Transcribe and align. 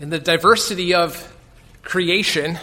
In 0.00 0.10
the 0.10 0.20
diversity 0.20 0.94
of 0.94 1.36
creation, 1.82 2.56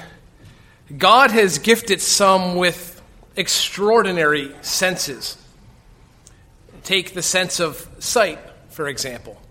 God 0.98 1.32
has 1.32 1.59
gifted 1.59 2.00
some 2.00 2.56
with 2.56 3.01
extraordinary 3.35 4.56
senses. 4.61 5.37
Take 6.83 7.13
the 7.13 7.21
sense 7.21 7.59
of 7.59 7.90
sight, 8.00 8.39
for 8.70 8.88
example. 8.88 9.41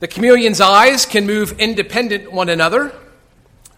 The 0.00 0.08
chameleon's 0.08 0.60
eyes 0.60 1.06
can 1.06 1.26
move 1.26 1.58
independent 1.58 2.32
one 2.32 2.50
another. 2.50 2.92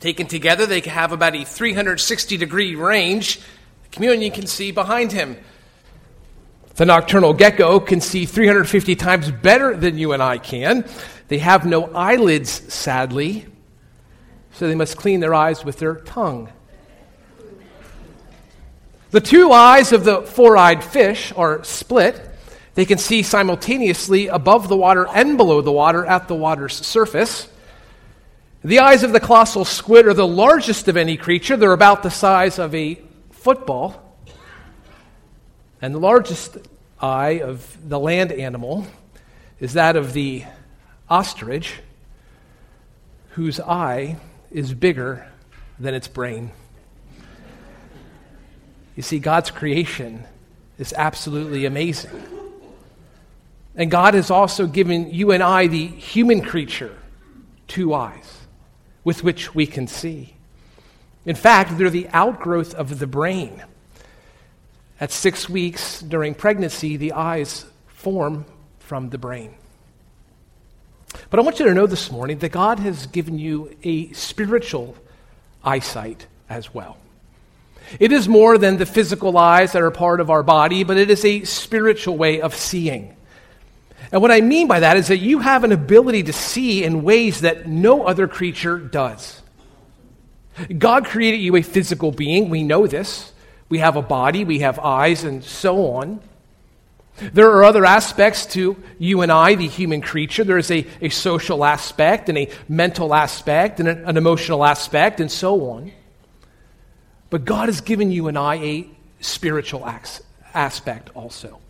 Taken 0.00 0.26
together, 0.26 0.66
they 0.66 0.80
can 0.80 0.92
have 0.92 1.12
about 1.12 1.36
a 1.36 1.44
360 1.44 2.36
degree 2.36 2.74
range. 2.74 3.36
The 3.84 3.88
chameleon 3.92 4.32
can 4.32 4.48
see 4.48 4.72
behind 4.72 5.12
him. 5.12 5.36
The 6.74 6.86
nocturnal 6.86 7.34
gecko 7.34 7.78
can 7.78 8.00
see 8.00 8.26
350 8.26 8.96
times 8.96 9.30
better 9.30 9.76
than 9.76 9.96
you 9.96 10.12
and 10.12 10.22
I 10.22 10.38
can. 10.38 10.88
They 11.30 11.38
have 11.38 11.64
no 11.64 11.84
eyelids, 11.94 12.50
sadly, 12.74 13.46
so 14.50 14.66
they 14.66 14.74
must 14.74 14.96
clean 14.96 15.20
their 15.20 15.32
eyes 15.32 15.64
with 15.64 15.78
their 15.78 15.94
tongue. 15.94 16.50
The 19.12 19.20
two 19.20 19.52
eyes 19.52 19.92
of 19.92 20.02
the 20.02 20.22
four 20.22 20.56
eyed 20.56 20.82
fish 20.82 21.32
are 21.36 21.62
split. 21.62 22.20
They 22.74 22.84
can 22.84 22.98
see 22.98 23.22
simultaneously 23.22 24.26
above 24.26 24.66
the 24.66 24.76
water 24.76 25.06
and 25.06 25.36
below 25.36 25.60
the 25.60 25.70
water 25.70 26.04
at 26.04 26.26
the 26.26 26.34
water's 26.34 26.74
surface. 26.74 27.48
The 28.64 28.80
eyes 28.80 29.04
of 29.04 29.12
the 29.12 29.20
colossal 29.20 29.64
squid 29.64 30.08
are 30.08 30.14
the 30.14 30.26
largest 30.26 30.88
of 30.88 30.96
any 30.96 31.16
creature. 31.16 31.56
They're 31.56 31.72
about 31.72 32.02
the 32.02 32.10
size 32.10 32.58
of 32.58 32.74
a 32.74 33.00
football. 33.30 34.18
And 35.80 35.94
the 35.94 36.00
largest 36.00 36.58
eye 37.00 37.40
of 37.40 37.88
the 37.88 38.00
land 38.00 38.32
animal 38.32 38.84
is 39.60 39.74
that 39.74 39.94
of 39.94 40.12
the 40.12 40.44
ostrich, 41.10 41.80
whose 43.30 43.60
eye 43.60 44.16
is 44.50 44.72
bigger 44.72 45.26
than 45.78 45.94
its 45.94 46.08
brain. 46.08 46.52
You 48.96 49.02
see, 49.02 49.18
God's 49.18 49.50
creation 49.50 50.24
is 50.78 50.92
absolutely 50.96 51.66
amazing. 51.66 52.22
And 53.74 53.90
God 53.90 54.14
has 54.14 54.30
also 54.30 54.66
given 54.66 55.12
you 55.12 55.32
and 55.32 55.42
I, 55.42 55.66
the 55.66 55.86
human 55.86 56.42
creature, 56.42 56.96
two 57.66 57.94
eyes 57.94 58.38
with 59.04 59.24
which 59.24 59.54
we 59.54 59.66
can 59.66 59.86
see. 59.86 60.34
In 61.24 61.36
fact, 61.36 61.78
they're 61.78 61.90
the 61.90 62.08
outgrowth 62.12 62.74
of 62.74 62.98
the 62.98 63.06
brain. 63.06 63.62
At 65.00 65.12
six 65.12 65.48
weeks 65.48 66.00
during 66.00 66.34
pregnancy, 66.34 66.96
the 66.96 67.12
eyes 67.12 67.64
form 67.86 68.44
from 68.78 69.10
the 69.10 69.18
brain. 69.18 69.54
But 71.30 71.38
I 71.38 71.42
want 71.42 71.58
you 71.58 71.66
to 71.66 71.74
know 71.74 71.86
this 71.86 72.10
morning 72.10 72.38
that 72.38 72.50
God 72.50 72.78
has 72.78 73.06
given 73.06 73.38
you 73.38 73.76
a 73.82 74.12
spiritual 74.12 74.96
eyesight 75.64 76.26
as 76.48 76.72
well. 76.74 76.96
It 77.98 78.12
is 78.12 78.28
more 78.28 78.58
than 78.58 78.76
the 78.76 78.86
physical 78.86 79.36
eyes 79.36 79.72
that 79.72 79.82
are 79.82 79.90
part 79.90 80.20
of 80.20 80.30
our 80.30 80.42
body, 80.42 80.84
but 80.84 80.96
it 80.96 81.10
is 81.10 81.24
a 81.24 81.44
spiritual 81.44 82.16
way 82.16 82.40
of 82.40 82.54
seeing. 82.54 83.16
And 84.12 84.22
what 84.22 84.30
I 84.30 84.40
mean 84.40 84.68
by 84.68 84.80
that 84.80 84.96
is 84.96 85.08
that 85.08 85.18
you 85.18 85.40
have 85.40 85.64
an 85.64 85.72
ability 85.72 86.24
to 86.24 86.32
see 86.32 86.84
in 86.84 87.02
ways 87.02 87.40
that 87.42 87.66
no 87.66 88.04
other 88.04 88.28
creature 88.28 88.78
does. 88.78 89.42
God 90.76 91.06
created 91.06 91.38
you 91.38 91.56
a 91.56 91.62
physical 91.62 92.12
being. 92.12 92.48
We 92.48 92.62
know 92.62 92.86
this. 92.86 93.32
We 93.68 93.78
have 93.78 93.96
a 93.96 94.02
body, 94.02 94.44
we 94.44 94.60
have 94.60 94.78
eyes, 94.80 95.22
and 95.22 95.44
so 95.44 95.92
on. 95.94 96.20
There 97.32 97.50
are 97.50 97.64
other 97.64 97.84
aspects 97.84 98.46
to 98.46 98.76
you 98.98 99.22
and 99.22 99.30
I, 99.30 99.54
the 99.54 99.68
human 99.68 100.00
creature. 100.00 100.44
There 100.44 100.58
is 100.58 100.70
a, 100.70 100.86
a 101.00 101.08
social 101.10 101.64
aspect, 101.64 102.28
and 102.28 102.38
a 102.38 102.50
mental 102.68 103.14
aspect, 103.14 103.80
and 103.80 103.88
an, 103.88 104.04
an 104.04 104.16
emotional 104.16 104.64
aspect, 104.64 105.20
and 105.20 105.30
so 105.30 105.70
on. 105.70 105.92
But 107.28 107.44
God 107.44 107.68
has 107.68 107.80
given 107.80 108.10
you 108.10 108.28
and 108.28 108.36
I 108.38 108.54
a 108.56 108.90
spiritual 109.20 109.86
aspect 110.54 111.10
also. 111.14 111.60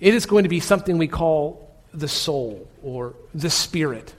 It 0.00 0.14
is 0.14 0.26
going 0.26 0.44
to 0.44 0.48
be 0.48 0.60
something 0.60 0.98
we 0.98 1.08
call 1.08 1.68
the 1.92 2.08
soul 2.08 2.68
or 2.82 3.14
the 3.34 3.50
spirit. 3.50 4.14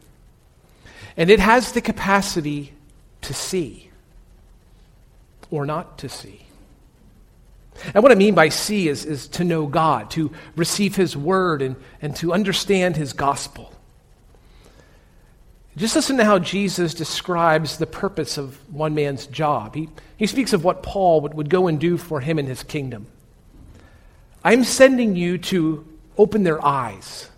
And 1.16 1.30
it 1.30 1.40
has 1.40 1.72
the 1.72 1.82
capacity 1.82 2.74
to 3.22 3.34
see 3.34 3.90
or 5.52 5.66
not 5.66 6.00
to 6.00 6.10
see. 6.10 6.46
And 7.94 8.04
what 8.04 8.12
I 8.12 8.16
mean 8.16 8.36
by 8.36 8.50
see 8.50 8.88
is, 8.88 9.06
is 9.06 9.28
to 9.30 9.44
know 9.44 9.66
God, 9.68 10.12
to 10.12 10.32
receive 10.56 10.96
His 10.96 11.16
word, 11.16 11.62
and, 11.62 11.76
and 12.02 12.16
to 12.18 12.34
understand 12.34 12.96
His 12.96 13.14
gospel. 13.14 13.74
Just 15.80 15.96
listen 15.96 16.18
to 16.18 16.26
how 16.26 16.40
Jesus 16.40 16.94
describes 16.94 17.78
the 17.78 17.86
purpose 17.86 18.38
of 18.38 18.58
one 18.74 18.96
man's 18.96 19.28
job. 19.28 19.76
He, 19.76 19.88
he 20.18 20.28
speaks 20.28 20.52
of 20.52 20.66
what 20.66 20.84
Paul 20.84 21.22
would, 21.22 21.34
would 21.36 21.50
go 21.50 21.68
and 21.68 21.80
do 21.80 21.96
for 21.98 22.20
him 22.20 22.38
in 22.38 22.48
his 22.48 22.64
kingdom. 22.64 23.08
I'm 24.44 24.66
sending 24.66 25.16
you 25.16 25.38
to 25.38 25.88
open 26.18 26.44
their 26.44 26.64
eyes 26.66 27.30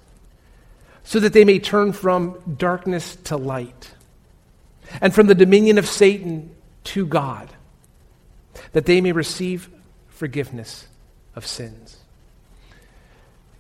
so 1.04 1.20
that 1.20 1.34
they 1.34 1.46
may 1.46 1.60
turn 1.60 1.94
from 1.94 2.56
darkness 2.58 3.16
to 3.26 3.38
light 3.38 3.92
and 5.02 5.14
from 5.14 5.28
the 5.28 5.36
dominion 5.36 5.78
of 5.78 5.88
Satan 5.88 6.50
to 6.86 7.06
God, 7.06 7.48
that 8.72 8.88
they 8.88 9.02
may 9.02 9.12
receive 9.12 9.70
forgiveness 10.22 10.88
of 11.36 11.48
sins. 11.48 11.98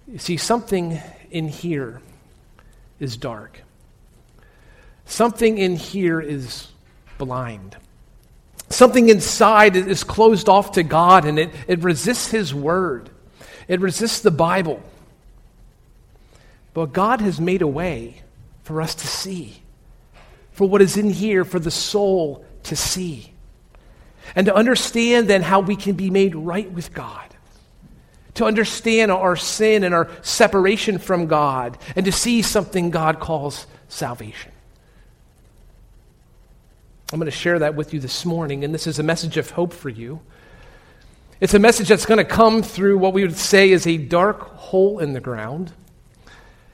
You 0.07 0.19
see, 0.19 0.37
something 0.37 1.01
in 1.31 1.47
here 1.47 2.03
is 2.99 3.17
dark. 3.17 3.63
Something 5.05 5.57
in 5.57 5.75
here 5.75 6.21
is 6.21 6.67
blind. 7.17 7.77
Something 8.69 9.09
inside 9.09 9.75
is 9.75 10.03
closed 10.03 10.47
off 10.49 10.73
to 10.73 10.83
God 10.83 11.25
and 11.25 11.39
it, 11.39 11.49
it 11.67 11.79
resists 11.79 12.29
His 12.29 12.53
Word. 12.53 13.09
It 13.67 13.81
resists 13.81 14.19
the 14.19 14.29
Bible. 14.29 14.83
But 16.75 16.93
God 16.93 17.21
has 17.21 17.41
made 17.41 17.63
a 17.63 17.67
way 17.67 18.21
for 18.61 18.83
us 18.83 18.93
to 18.93 19.07
see, 19.07 19.63
for 20.51 20.69
what 20.69 20.83
is 20.83 20.95
in 20.95 21.09
here, 21.09 21.43
for 21.43 21.57
the 21.57 21.71
soul 21.71 22.45
to 22.65 22.75
see 22.75 23.30
and 24.35 24.45
to 24.45 24.55
understand 24.55 25.27
then 25.27 25.41
how 25.41 25.59
we 25.59 25.75
can 25.75 25.95
be 25.95 26.09
made 26.09 26.35
right 26.35 26.71
with 26.71 26.93
God. 26.93 27.27
To 28.35 28.45
understand 28.45 29.11
our 29.11 29.35
sin 29.35 29.83
and 29.83 29.93
our 29.93 30.09
separation 30.21 30.97
from 30.97 31.27
God, 31.27 31.77
and 31.95 32.05
to 32.05 32.11
see 32.11 32.41
something 32.41 32.89
God 32.89 33.19
calls 33.19 33.67
salvation. 33.89 34.51
I'm 37.11 37.19
going 37.19 37.25
to 37.25 37.31
share 37.31 37.59
that 37.59 37.75
with 37.75 37.93
you 37.93 37.99
this 37.99 38.25
morning, 38.25 38.63
and 38.63 38.73
this 38.73 38.87
is 38.87 38.99
a 38.99 39.03
message 39.03 39.35
of 39.35 39.49
hope 39.49 39.73
for 39.73 39.89
you. 39.89 40.21
It's 41.41 41.53
a 41.53 41.59
message 41.59 41.89
that's 41.89 42.05
going 42.05 42.19
to 42.19 42.23
come 42.23 42.63
through 42.63 42.99
what 42.99 43.13
we 43.13 43.23
would 43.23 43.35
say 43.35 43.71
is 43.71 43.85
a 43.85 43.97
dark 43.97 44.55
hole 44.55 44.99
in 44.99 45.11
the 45.11 45.19
ground. 45.19 45.73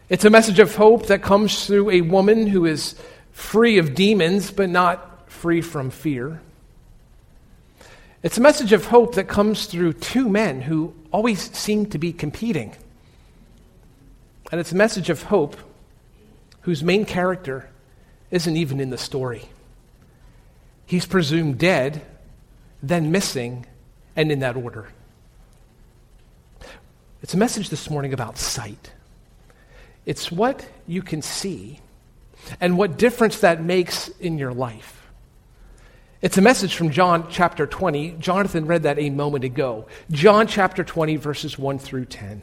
It's 0.10 0.26
a 0.26 0.30
message 0.30 0.60
of 0.60 0.76
hope 0.76 1.08
that 1.08 1.24
comes 1.24 1.66
through 1.66 1.90
a 1.90 2.02
woman 2.02 2.48
who 2.48 2.66
is 2.66 2.96
free 3.32 3.80
of 3.80 3.96
demons, 3.96 4.52
but 4.52 4.70
not 4.70 5.32
free 5.32 5.62
from 5.62 5.90
fear. 5.90 6.42
It's 8.24 8.38
a 8.38 8.42
message 8.42 8.74
of 8.74 8.86
hope 8.86 9.16
that 9.16 9.28
comes 9.28 9.68
through 9.68 9.94
two 9.94 10.28
men 10.28 10.62
who 10.62 10.94
always 11.12 11.56
seem 11.56 11.86
to 11.88 11.98
be 11.98 12.12
competing. 12.12 12.76
And 14.52 14.60
it's 14.60 14.72
a 14.72 14.76
message 14.76 15.10
of 15.10 15.24
hope 15.24 15.56
whose 16.62 16.84
main 16.84 17.06
character 17.06 17.70
isn't 18.32 18.58
even 18.58 18.80
in 18.80 18.90
the 18.90 18.98
story. 18.98 19.50
He's 20.86 21.06
presumed 21.06 21.60
dead, 21.60 22.02
then 22.82 23.12
missing, 23.12 23.66
and 24.16 24.32
in 24.32 24.40
that 24.40 24.56
order. 24.56 24.88
It's 27.22 27.34
a 27.34 27.38
message 27.38 27.70
this 27.70 27.90
morning 27.90 28.14
about 28.14 28.38
sight. 28.38 28.92
It's 30.06 30.32
what 30.32 30.68
you 30.88 31.02
can 31.02 31.22
see 31.22 31.80
and 32.60 32.78
what 32.78 32.98
difference 32.98 33.40
that 33.42 33.62
makes 33.62 34.08
in 34.08 34.38
your 34.38 34.54
life. 34.54 34.97
It's 36.20 36.38
a 36.40 36.42
message 36.42 36.76
from 36.76 36.90
John 36.90 37.28
chapter 37.30 37.68
20. 37.68 38.16
Jonathan 38.20 38.66
read 38.66 38.84
that 38.84 38.98
a 38.98 39.12
moment 39.12 39.44
ago. 39.44 39.86
John 40.10 40.48
chapter 40.48 40.84
20, 40.84 41.16
verses 41.18 41.60
1 41.60 41.78
through 41.78 42.06
10. 42.06 42.42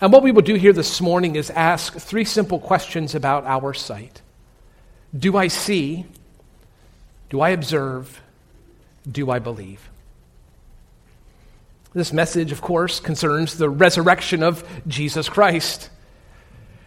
And 0.00 0.12
what 0.12 0.22
we 0.22 0.30
will 0.30 0.42
do 0.42 0.54
here 0.54 0.72
this 0.72 1.00
morning 1.00 1.34
is 1.34 1.50
ask 1.50 1.94
three 1.94 2.24
simple 2.24 2.60
questions 2.60 3.16
about 3.16 3.44
our 3.44 3.74
sight 3.74 4.22
Do 5.16 5.36
I 5.36 5.48
see? 5.48 6.06
Do 7.28 7.40
I 7.40 7.48
observe? 7.48 8.20
Do 9.10 9.28
I 9.28 9.40
believe? 9.40 9.90
This 11.92 12.12
message, 12.12 12.52
of 12.52 12.60
course, 12.60 13.00
concerns 13.00 13.58
the 13.58 13.68
resurrection 13.68 14.44
of 14.44 14.64
Jesus 14.86 15.28
Christ. 15.28 15.90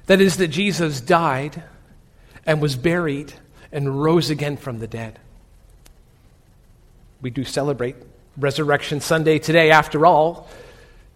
That 0.05 0.21
is, 0.21 0.37
that 0.37 0.47
Jesus 0.47 1.01
died 1.01 1.61
and 2.45 2.61
was 2.61 2.77
buried 2.77 3.33
and 3.73 4.01
rose 4.01 4.29
again 4.29 4.55
from 4.55 4.79
the 4.79 4.87
dead. 4.87 5.19
We 7.21 7.29
do 7.29 7.43
celebrate 7.43 7.95
Resurrection 8.37 8.99
Sunday 8.99 9.39
today, 9.39 9.71
after 9.71 10.05
all. 10.05 10.49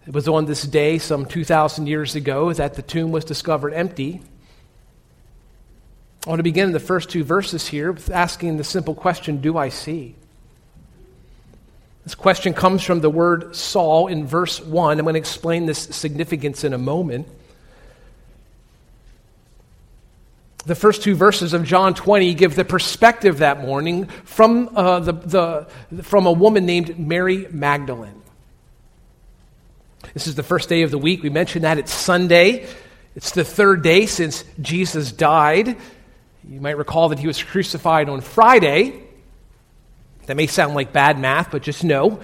It 0.06 0.14
was 0.14 0.26
on 0.26 0.46
this 0.46 0.62
day, 0.62 0.98
some 0.98 1.26
2,000 1.26 1.86
years 1.86 2.14
ago, 2.14 2.52
that 2.52 2.74
the 2.74 2.82
tomb 2.82 3.12
was 3.12 3.24
discovered 3.24 3.74
empty. 3.74 4.22
I 6.26 6.30
want 6.30 6.38
to 6.38 6.44
begin 6.44 6.66
in 6.66 6.72
the 6.72 6.80
first 6.80 7.10
two 7.10 7.24
verses 7.24 7.68
here 7.68 7.92
with 7.92 8.10
asking 8.10 8.56
the 8.56 8.64
simple 8.64 8.94
question 8.94 9.40
Do 9.40 9.56
I 9.56 9.68
see? 9.68 10.14
This 12.04 12.14
question 12.14 12.54
comes 12.54 12.82
from 12.82 13.00
the 13.00 13.10
word 13.10 13.54
saw 13.54 14.06
in 14.06 14.26
verse 14.26 14.60
1. 14.60 14.98
I'm 14.98 15.04
going 15.04 15.14
to 15.14 15.20
explain 15.20 15.66
this 15.66 15.78
significance 15.78 16.64
in 16.64 16.72
a 16.72 16.78
moment. 16.78 17.28
The 20.66 20.74
first 20.74 21.02
two 21.02 21.14
verses 21.14 21.54
of 21.54 21.64
John 21.64 21.94
20 21.94 22.34
give 22.34 22.54
the 22.54 22.66
perspective 22.66 23.38
that 23.38 23.60
morning 23.60 24.06
from, 24.24 24.70
uh, 24.76 25.00
the, 25.00 25.12
the, 25.12 26.02
from 26.02 26.26
a 26.26 26.32
woman 26.32 26.66
named 26.66 26.98
Mary 26.98 27.46
Magdalene. 27.50 28.20
This 30.12 30.26
is 30.26 30.34
the 30.34 30.42
first 30.42 30.68
day 30.68 30.82
of 30.82 30.90
the 30.90 30.98
week. 30.98 31.22
We 31.22 31.30
mentioned 31.30 31.64
that 31.64 31.78
it's 31.78 31.92
Sunday. 31.92 32.66
It's 33.16 33.32
the 33.32 33.44
third 33.44 33.82
day 33.82 34.04
since 34.04 34.44
Jesus 34.60 35.12
died. 35.12 35.76
You 36.46 36.60
might 36.60 36.76
recall 36.76 37.08
that 37.08 37.18
he 37.18 37.26
was 37.26 37.42
crucified 37.42 38.08
on 38.08 38.20
Friday. 38.20 39.02
That 40.26 40.36
may 40.36 40.46
sound 40.46 40.74
like 40.74 40.92
bad 40.92 41.18
math, 41.18 41.50
but 41.50 41.62
just 41.62 41.84
know 41.84 42.20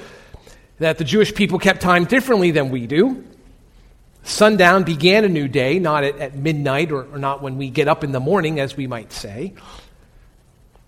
that 0.78 0.98
the 0.98 1.04
Jewish 1.04 1.34
people 1.34 1.58
kept 1.58 1.80
time 1.80 2.04
differently 2.04 2.50
than 2.50 2.70
we 2.70 2.86
do. 2.86 3.24
Sundown 4.26 4.82
began 4.82 5.24
a 5.24 5.28
new 5.28 5.46
day, 5.46 5.78
not 5.78 6.02
at, 6.02 6.18
at 6.18 6.34
midnight 6.34 6.90
or, 6.90 7.04
or 7.12 7.18
not 7.18 7.42
when 7.42 7.56
we 7.56 7.70
get 7.70 7.86
up 7.86 8.02
in 8.02 8.10
the 8.10 8.18
morning, 8.18 8.58
as 8.58 8.76
we 8.76 8.88
might 8.88 9.12
say. 9.12 9.54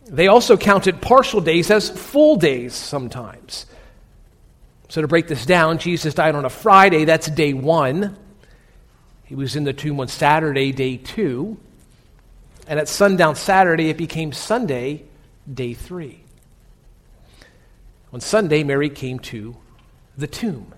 They 0.06 0.26
also 0.26 0.56
counted 0.56 1.00
partial 1.00 1.40
days 1.40 1.70
as 1.70 1.88
full 1.88 2.34
days 2.34 2.74
sometimes. 2.74 3.66
So, 4.88 5.02
to 5.02 5.06
break 5.06 5.28
this 5.28 5.46
down, 5.46 5.78
Jesus 5.78 6.14
died 6.14 6.34
on 6.34 6.46
a 6.46 6.50
Friday, 6.50 7.04
that's 7.04 7.28
day 7.28 7.52
one. 7.52 8.16
He 9.24 9.36
was 9.36 9.54
in 9.54 9.62
the 9.62 9.72
tomb 9.72 10.00
on 10.00 10.08
Saturday, 10.08 10.72
day 10.72 10.96
two. 10.96 11.58
And 12.66 12.80
at 12.80 12.88
sundown 12.88 13.36
Saturday, 13.36 13.88
it 13.88 13.96
became 13.96 14.32
Sunday, 14.32 15.04
day 15.52 15.74
three. 15.74 16.24
On 18.12 18.20
Sunday, 18.20 18.64
Mary 18.64 18.90
came 18.90 19.20
to 19.20 19.56
the 20.16 20.26
tomb. 20.26 20.74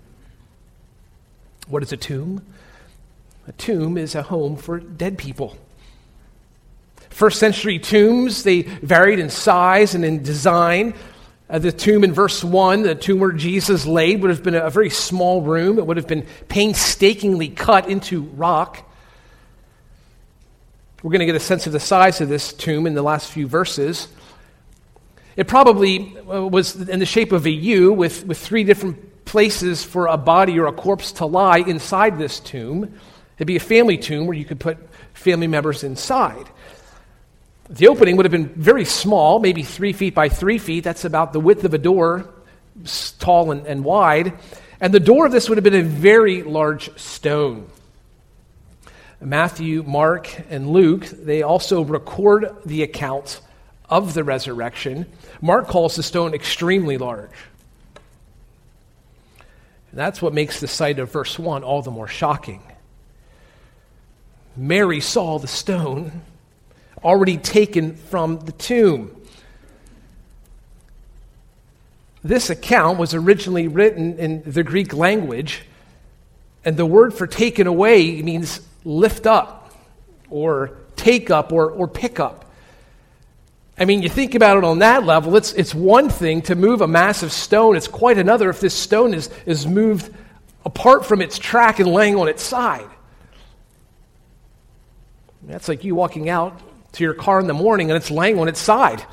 What 1.71 1.83
is 1.83 1.93
a 1.93 1.97
tomb? 1.97 2.45
A 3.47 3.53
tomb 3.53 3.97
is 3.97 4.13
a 4.13 4.23
home 4.23 4.57
for 4.57 4.79
dead 4.79 5.17
people. 5.17 5.57
First 7.09 7.39
century 7.39 7.79
tombs, 7.79 8.43
they 8.43 8.63
varied 8.63 9.19
in 9.19 9.29
size 9.29 9.95
and 9.95 10.03
in 10.03 10.21
design. 10.21 10.93
Uh, 11.49 11.59
the 11.59 11.71
tomb 11.71 12.03
in 12.03 12.13
verse 12.13 12.43
1, 12.43 12.83
the 12.83 12.95
tomb 12.95 13.19
where 13.19 13.31
Jesus 13.31 13.85
laid, 13.85 14.21
would 14.21 14.31
have 14.31 14.43
been 14.43 14.55
a, 14.55 14.65
a 14.65 14.69
very 14.69 14.89
small 14.89 15.41
room. 15.41 15.79
It 15.79 15.87
would 15.87 15.97
have 15.97 16.07
been 16.07 16.25
painstakingly 16.49 17.47
cut 17.47 17.87
into 17.89 18.21
rock. 18.21 18.89
We're 21.03 21.11
going 21.11 21.19
to 21.19 21.25
get 21.25 21.35
a 21.35 21.39
sense 21.39 21.67
of 21.67 21.73
the 21.73 21.79
size 21.79 22.19
of 22.19 22.27
this 22.27 22.51
tomb 22.51 22.85
in 22.85 22.95
the 22.95 23.01
last 23.01 23.31
few 23.31 23.47
verses. 23.47 24.09
It 25.37 25.47
probably 25.47 26.17
uh, 26.17 26.47
was 26.47 26.75
in 26.89 26.99
the 26.99 27.05
shape 27.05 27.31
of 27.31 27.45
a 27.45 27.49
U 27.49 27.93
with, 27.93 28.25
with 28.25 28.37
three 28.37 28.65
different 28.65 29.10
places 29.25 29.83
for 29.83 30.07
a 30.07 30.17
body 30.17 30.59
or 30.59 30.67
a 30.67 30.73
corpse 30.73 31.13
to 31.13 31.25
lie 31.25 31.59
inside 31.59 32.17
this 32.17 32.39
tomb. 32.39 32.93
It'd 33.37 33.47
be 33.47 33.55
a 33.55 33.59
family 33.59 33.97
tomb 33.97 34.27
where 34.27 34.37
you 34.37 34.45
could 34.45 34.59
put 34.59 34.77
family 35.13 35.47
members 35.47 35.83
inside. 35.83 36.47
The 37.69 37.87
opening 37.87 38.17
would 38.17 38.25
have 38.25 38.31
been 38.31 38.49
very 38.49 38.85
small, 38.85 39.39
maybe 39.39 39.63
three 39.63 39.93
feet 39.93 40.13
by 40.13 40.29
three 40.29 40.57
feet. 40.57 40.83
That's 40.83 41.05
about 41.05 41.31
the 41.31 41.39
width 41.39 41.63
of 41.63 41.73
a 41.73 41.77
door, 41.77 42.29
tall 43.19 43.51
and, 43.51 43.65
and 43.65 43.83
wide. 43.83 44.33
And 44.81 44.93
the 44.93 44.99
door 44.99 45.25
of 45.25 45.31
this 45.31 45.47
would 45.47 45.57
have 45.57 45.63
been 45.63 45.75
a 45.75 45.83
very 45.83 46.43
large 46.43 46.97
stone. 46.99 47.69
Matthew, 49.21 49.83
Mark, 49.83 50.35
and 50.49 50.71
Luke, 50.71 51.05
they 51.05 51.43
also 51.43 51.83
record 51.83 52.55
the 52.65 52.81
account 52.81 53.39
of 53.87 54.13
the 54.13 54.23
resurrection. 54.23 55.05
Mark 55.41 55.67
calls 55.67 55.95
the 55.95 56.03
stone 56.03 56.33
extremely 56.33 56.97
large. 56.97 57.29
And 59.91 59.99
that's 59.99 60.21
what 60.21 60.33
makes 60.33 60.59
the 60.59 60.67
sight 60.67 60.99
of 60.99 61.11
verse 61.11 61.37
1 61.37 61.63
all 61.63 61.81
the 61.81 61.91
more 61.91 62.07
shocking. 62.07 62.61
Mary 64.55 65.01
saw 65.01 65.37
the 65.37 65.47
stone 65.47 66.21
already 67.03 67.37
taken 67.37 67.95
from 67.95 68.39
the 68.41 68.51
tomb. 68.53 69.15
This 72.23 72.49
account 72.49 72.99
was 72.99 73.13
originally 73.13 73.67
written 73.67 74.17
in 74.19 74.43
the 74.43 74.63
Greek 74.63 74.93
language, 74.93 75.63
and 76.63 76.77
the 76.77 76.85
word 76.85 77.13
for 77.13 77.25
taken 77.25 77.65
away 77.65 78.21
means 78.21 78.61
lift 78.85 79.25
up, 79.25 79.73
or 80.29 80.77
take 80.95 81.31
up, 81.31 81.51
or, 81.51 81.71
or 81.71 81.87
pick 81.87 82.19
up. 82.19 82.50
I 83.77 83.85
mean, 83.85 84.01
you 84.01 84.09
think 84.09 84.35
about 84.35 84.57
it 84.57 84.63
on 84.63 84.79
that 84.79 85.05
level, 85.05 85.35
it's, 85.35 85.53
it's 85.53 85.73
one 85.73 86.09
thing 86.09 86.41
to 86.43 86.55
move 86.55 86.81
a 86.81 86.87
massive 86.87 87.31
stone, 87.31 87.75
it's 87.75 87.87
quite 87.87 88.17
another 88.17 88.49
if 88.49 88.59
this 88.59 88.73
stone 88.73 89.13
is, 89.13 89.29
is 89.45 89.65
moved 89.65 90.13
apart 90.65 91.05
from 91.05 91.21
its 91.21 91.39
track 91.39 91.79
and 91.79 91.91
laying 91.91 92.15
on 92.15 92.27
its 92.27 92.43
side. 92.43 92.89
That's 95.43 95.67
like 95.67 95.83
you 95.83 95.95
walking 95.95 96.29
out 96.29 96.61
to 96.93 97.03
your 97.03 97.13
car 97.13 97.39
in 97.39 97.47
the 97.47 97.53
morning 97.53 97.89
and 97.89 97.97
it's 97.97 98.11
laying 98.11 98.39
on 98.39 98.47
its 98.47 98.59
side. 98.59 99.03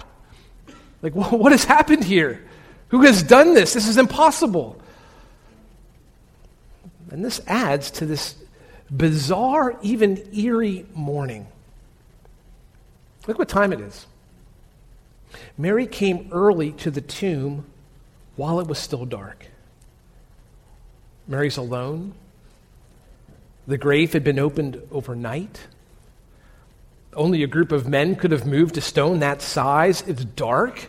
Like, 1.02 1.14
what 1.14 1.52
has 1.52 1.64
happened 1.64 2.04
here? 2.04 2.44
Who 2.88 3.02
has 3.02 3.22
done 3.22 3.54
this? 3.54 3.74
This 3.74 3.88
is 3.88 3.96
impossible. 3.96 4.80
And 7.10 7.24
this 7.24 7.40
adds 7.46 7.90
to 7.92 8.06
this 8.06 8.34
bizarre, 8.90 9.78
even 9.82 10.28
eerie 10.34 10.86
morning. 10.94 11.46
Look 13.26 13.38
what 13.38 13.48
time 13.48 13.72
it 13.72 13.80
is. 13.80 14.06
Mary 15.56 15.86
came 15.86 16.28
early 16.32 16.72
to 16.72 16.90
the 16.90 17.00
tomb 17.00 17.66
while 18.36 18.60
it 18.60 18.66
was 18.66 18.78
still 18.78 19.04
dark. 19.04 19.46
Mary's 21.26 21.56
alone. 21.56 22.14
The 23.66 23.76
grave 23.76 24.14
had 24.14 24.24
been 24.24 24.38
opened 24.38 24.80
overnight. 24.90 25.66
Only 27.12 27.42
a 27.42 27.46
group 27.46 27.72
of 27.72 27.86
men 27.86 28.16
could 28.16 28.32
have 28.32 28.46
moved 28.46 28.78
a 28.78 28.80
stone 28.80 29.18
that 29.18 29.42
size. 29.42 30.02
It's 30.06 30.24
dark. 30.24 30.88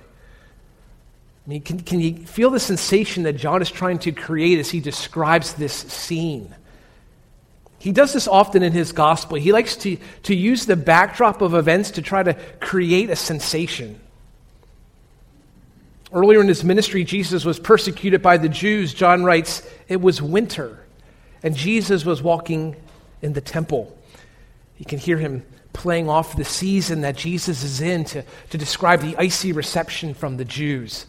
I 1.46 1.50
mean, 1.50 1.62
can, 1.62 1.80
can 1.80 2.00
you 2.00 2.26
feel 2.26 2.52
the 2.52 2.60
sensation 2.60 3.24
that 3.24 3.34
John 3.34 3.62
is 3.62 3.72
trying 3.72 4.00
to 4.00 4.12
create 4.12 4.60
as 4.60 4.70
he 4.70 4.80
describes 4.80 5.54
this 5.54 5.74
scene? 5.74 6.56
He 7.80 7.92
does 7.92 8.14
this 8.14 8.28
often 8.28 8.62
in 8.62 8.74
his 8.74 8.92
gospel. 8.92 9.38
He 9.38 9.52
likes 9.52 9.76
to, 9.78 9.98
to 10.24 10.36
use 10.36 10.66
the 10.66 10.76
backdrop 10.76 11.42
of 11.42 11.54
events 11.54 11.92
to 11.92 12.02
try 12.02 12.22
to 12.24 12.34
create 12.60 13.10
a 13.10 13.16
sensation. 13.16 14.00
Earlier 16.12 16.42
in 16.42 16.48
his 16.48 16.64
ministry, 16.64 17.04
Jesus 17.04 17.46
was 17.46 17.60
persecuted 17.60 18.22
by 18.22 18.38
the 18.38 18.50
Jews. 18.50 18.94
John 18.94 19.24
writes, 19.24 19.68
It 19.88 20.02
was 20.02 20.22
winter, 20.22 20.80
and 21.44 21.56
Jesus 21.56 22.04
was 22.04 22.22
walking 22.22 22.76
in 23.22 23.34
the 23.34 23.42
temple. 23.42 23.96
You 24.78 24.86
can 24.86 24.98
hear 24.98 25.18
him 25.18 25.44
playing 25.72 26.10
off 26.10 26.36
the 26.36 26.46
season 26.46 27.02
that 27.02 27.16
Jesus 27.16 27.64
is 27.64 27.80
in 27.80 28.06
to, 28.06 28.24
to 28.50 28.58
describe 28.58 29.02
the 29.02 29.16
icy 29.18 29.52
reception 29.52 30.14
from 30.14 30.38
the 30.38 30.46
Jews. 30.46 31.06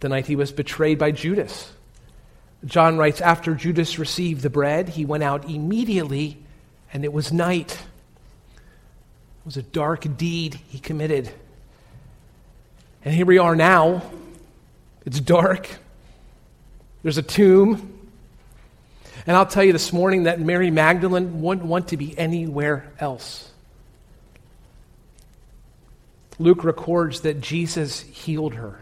The 0.00 0.10
night 0.10 0.26
he 0.26 0.36
was 0.36 0.52
betrayed 0.52 0.98
by 0.98 1.10
Judas. 1.12 1.72
John 2.66 2.98
writes, 2.98 3.22
After 3.22 3.54
Judas 3.54 3.98
received 3.98 4.42
the 4.42 4.50
bread, 4.50 4.90
he 4.90 5.06
went 5.06 5.22
out 5.22 5.48
immediately, 5.48 6.36
and 6.92 7.04
it 7.04 7.12
was 7.12 7.32
night. 7.32 7.72
It 7.72 9.46
was 9.46 9.56
a 9.56 9.62
dark 9.62 10.06
deed 10.18 10.60
he 10.68 10.78
committed. 10.78 11.30
And 13.04 13.14
here 13.14 13.26
we 13.26 13.38
are 13.38 13.54
now. 13.54 14.02
It's 15.04 15.20
dark. 15.20 15.68
There's 17.02 17.18
a 17.18 17.22
tomb. 17.22 17.90
And 19.26 19.36
I'll 19.36 19.46
tell 19.46 19.62
you 19.64 19.72
this 19.72 19.92
morning 19.92 20.22
that 20.22 20.40
Mary 20.40 20.70
Magdalene 20.70 21.42
wouldn't 21.42 21.66
want 21.66 21.88
to 21.88 21.98
be 21.98 22.18
anywhere 22.18 22.90
else. 22.98 23.50
Luke 26.38 26.64
records 26.64 27.20
that 27.20 27.40
Jesus 27.40 28.00
healed 28.00 28.54
her. 28.54 28.80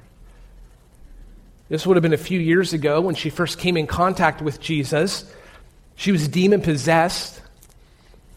This 1.68 1.86
would 1.86 1.96
have 1.96 2.02
been 2.02 2.12
a 2.12 2.18
few 2.18 2.38
years 2.38 2.72
ago 2.72 3.00
when 3.00 3.14
she 3.14 3.28
first 3.28 3.58
came 3.58 3.76
in 3.76 3.86
contact 3.86 4.40
with 4.40 4.60
Jesus. 4.60 5.30
She 5.96 6.12
was 6.12 6.28
demon 6.28 6.60
possessed. 6.60 7.40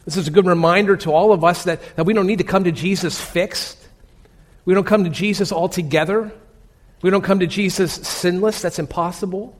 This 0.05 0.17
is 0.17 0.27
a 0.27 0.31
good 0.31 0.45
reminder 0.47 0.97
to 0.97 1.11
all 1.11 1.31
of 1.31 1.43
us 1.43 1.63
that, 1.65 1.79
that 1.95 2.05
we 2.05 2.13
don't 2.13 2.27
need 2.27 2.39
to 2.39 2.43
come 2.43 2.63
to 2.63 2.71
Jesus 2.71 3.19
fixed. 3.19 3.84
We 4.65 4.73
don't 4.73 4.85
come 4.85 5.03
to 5.03 5.09
Jesus 5.09 5.51
altogether. 5.51 6.31
We 7.01 7.09
don't 7.09 7.23
come 7.23 7.39
to 7.39 7.47
Jesus 7.47 7.93
sinless. 7.93 8.61
That's 8.61 8.79
impossible. 8.79 9.55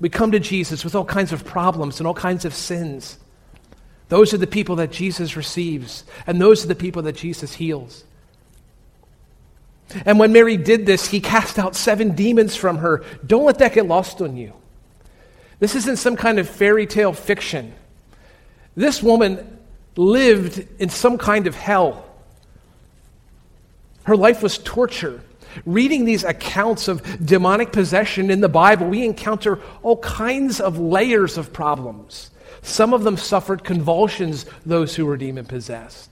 We 0.00 0.08
come 0.08 0.32
to 0.32 0.40
Jesus 0.40 0.84
with 0.84 0.94
all 0.94 1.04
kinds 1.04 1.32
of 1.32 1.44
problems 1.44 2.00
and 2.00 2.06
all 2.06 2.14
kinds 2.14 2.44
of 2.44 2.54
sins. 2.54 3.18
Those 4.08 4.34
are 4.34 4.38
the 4.38 4.46
people 4.46 4.76
that 4.76 4.90
Jesus 4.90 5.36
receives, 5.36 6.04
and 6.26 6.40
those 6.40 6.64
are 6.64 6.68
the 6.68 6.74
people 6.74 7.02
that 7.02 7.16
Jesus 7.16 7.54
heals. 7.54 8.04
And 10.04 10.18
when 10.18 10.32
Mary 10.32 10.56
did 10.56 10.86
this, 10.86 11.08
he 11.08 11.20
cast 11.20 11.58
out 11.58 11.74
seven 11.74 12.14
demons 12.14 12.56
from 12.56 12.78
her. 12.78 13.04
Don't 13.26 13.44
let 13.44 13.58
that 13.58 13.74
get 13.74 13.86
lost 13.86 14.20
on 14.20 14.36
you. 14.36 14.52
This 15.60 15.74
isn't 15.76 15.96
some 15.96 16.16
kind 16.16 16.38
of 16.38 16.48
fairy 16.48 16.86
tale 16.86 17.12
fiction. 17.12 17.74
This 18.74 19.02
woman 19.02 19.58
lived 19.96 20.66
in 20.78 20.88
some 20.88 21.18
kind 21.18 21.46
of 21.46 21.54
hell. 21.54 22.04
Her 24.04 24.16
life 24.16 24.42
was 24.42 24.58
torture. 24.58 25.22
Reading 25.66 26.04
these 26.04 26.24
accounts 26.24 26.88
of 26.88 27.24
demonic 27.24 27.72
possession 27.72 28.30
in 28.30 28.40
the 28.40 28.48
Bible, 28.48 28.88
we 28.88 29.04
encounter 29.04 29.60
all 29.82 29.98
kinds 29.98 30.60
of 30.60 30.78
layers 30.78 31.36
of 31.36 31.52
problems. 31.52 32.30
Some 32.62 32.94
of 32.94 33.04
them 33.04 33.16
suffered 33.16 33.64
convulsions, 33.64 34.46
those 34.64 34.96
who 34.96 35.04
were 35.04 35.16
demon 35.16 35.44
possessed. 35.44 36.08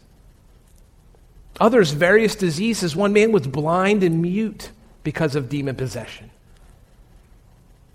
Others, 1.60 1.92
various 1.92 2.34
diseases. 2.34 2.96
One 2.96 3.12
man 3.12 3.32
was 3.32 3.46
blind 3.46 4.02
and 4.02 4.20
mute 4.20 4.70
because 5.02 5.36
of 5.36 5.48
demon 5.48 5.76
possession. 5.76 6.30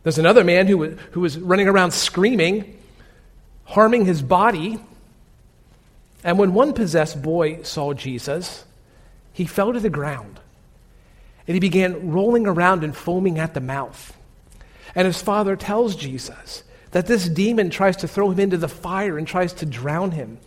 There's 0.04 0.20
another 0.20 0.44
man 0.44 0.68
who 0.68 0.78
was, 0.78 0.94
who 1.12 1.22
was 1.22 1.38
running 1.38 1.68
around 1.68 1.92
screaming, 1.92 2.80
harming 3.64 4.06
his 4.06 4.22
body. 4.22 4.80
And 6.24 6.38
when 6.38 6.54
one 6.54 6.74
possessed 6.74 7.22
boy 7.22 7.64
saw 7.64 7.94
Jesus, 7.94 8.66
he 9.36 9.44
fell 9.44 9.74
to 9.74 9.82
the 9.82 9.90
ground 9.90 10.40
and 11.46 11.56
he 11.56 11.60
began 11.60 12.10
rolling 12.10 12.48
around 12.48 12.86
and 12.86 12.96
foaming 12.96 13.38
at 13.38 13.54
the 13.54 13.60
mouth. 13.60 14.18
And 14.96 15.06
his 15.06 15.22
father 15.22 15.58
tells 15.58 15.98
Jesus 15.98 16.64
that 16.92 17.06
this 17.06 17.28
demon 17.28 17.70
tries 17.70 17.98
to 17.98 18.08
throw 18.08 18.32
him 18.32 18.40
into 18.40 18.56
the 18.56 18.70
fire 18.70 19.18
and 19.18 19.28
tries 19.28 19.52
to 19.56 19.66
drown 19.66 20.12
him. 20.12 20.38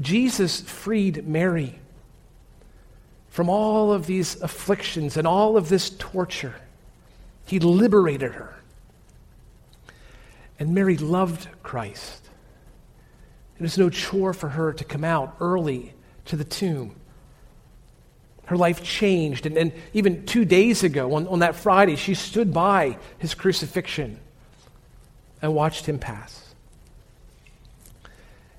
Jesus 0.00 0.62
freed 0.62 1.28
Mary 1.28 1.78
from 3.28 3.50
all 3.50 3.92
of 3.92 4.06
these 4.06 4.40
afflictions 4.40 5.18
and 5.18 5.26
all 5.26 5.58
of 5.58 5.68
this 5.68 5.90
torture. 5.90 6.54
He 7.44 7.58
liberated 7.58 8.32
her. 8.32 8.54
And 10.58 10.74
Mary 10.74 10.96
loved 10.96 11.46
Christ. 11.62 12.26
It 13.58 13.62
was 13.62 13.76
no 13.76 13.90
chore 13.90 14.32
for 14.32 14.48
her 14.48 14.72
to 14.72 14.84
come 14.84 15.04
out 15.04 15.36
early 15.40 15.92
to 16.24 16.36
the 16.36 16.44
tomb. 16.44 16.96
Her 18.50 18.56
life 18.56 18.82
changed. 18.82 19.46
And, 19.46 19.56
and 19.56 19.72
even 19.92 20.26
two 20.26 20.44
days 20.44 20.82
ago, 20.82 21.14
on, 21.14 21.28
on 21.28 21.38
that 21.38 21.54
Friday, 21.54 21.94
she 21.94 22.14
stood 22.14 22.52
by 22.52 22.98
his 23.18 23.32
crucifixion 23.32 24.18
and 25.40 25.54
watched 25.54 25.86
him 25.86 26.00
pass. 26.00 26.52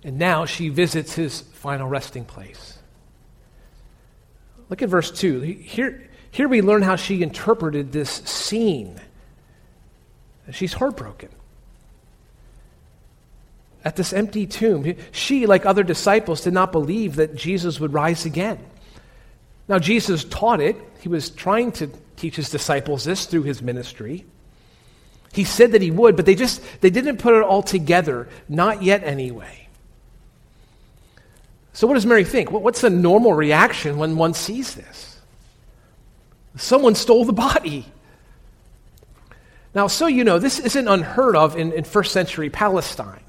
And 0.02 0.18
now 0.18 0.46
she 0.46 0.70
visits 0.70 1.16
his 1.16 1.42
final 1.42 1.90
resting 1.90 2.24
place. 2.24 2.80
Look 4.70 4.82
at 4.82 4.88
verse 4.88 5.12
2. 5.12 5.42
Here, 5.42 6.10
here 6.32 6.48
we 6.48 6.62
learn 6.62 6.84
how 6.84 6.96
she 6.96 7.22
interpreted 7.22 7.92
this 7.92 8.10
scene. 8.10 8.98
She's 10.52 10.72
heartbroken. 10.72 11.32
At 13.84 13.98
this 13.98 14.14
empty 14.14 14.48
tomb, 14.48 14.96
she, 15.12 15.46
like 15.48 15.66
other 15.66 15.84
disciples, 15.84 16.46
did 16.46 16.54
not 16.54 16.72
believe 16.72 17.18
that 17.18 17.36
Jesus 17.36 17.78
would 17.82 17.92
rise 17.92 18.26
again. 18.26 18.58
Now, 19.68 19.80
Jesus 19.80 20.24
taught 20.24 20.62
it. 20.62 20.75
He 21.00 21.10
was 21.10 21.30
trying 21.30 21.72
to 21.74 21.89
teach 22.15 22.36
his 22.36 22.50
disciples 22.50 23.03
this 23.03 23.25
through 23.25 23.44
his 23.44 23.62
ministry. 23.62 24.25
He 25.34 25.44
said 25.44 25.72
that 25.72 25.82
he 25.82 25.91
would, 25.91 26.15
but 26.15 26.25
they 26.25 26.36
just 26.36 26.62
they 26.82 26.89
didn't 26.89 27.18
put 27.18 27.34
it 27.34 27.44
all 27.44 27.63
together, 27.63 28.27
not 28.50 28.84
yet 28.84 29.03
anyway. 29.03 29.70
So, 31.74 31.88
what 31.88 31.94
does 31.94 32.06
Mary 32.06 32.25
think? 32.25 32.51
What's 32.51 32.82
the 32.82 32.89
normal 32.89 33.34
reaction 33.34 33.98
when 33.98 34.18
one 34.18 34.34
sees 34.34 34.75
this? 34.75 35.18
Someone 36.58 36.96
stole 36.96 37.24
the 37.24 37.34
body. 37.34 37.86
Now, 39.74 39.88
so 39.88 40.08
you 40.08 40.25
know, 40.25 40.38
this 40.38 40.60
isn't 40.60 40.88
unheard 40.88 41.38
of 41.38 41.56
in, 41.56 41.72
in 41.72 41.86
first 41.86 42.12
century 42.12 42.50
Palestine. 42.50 43.24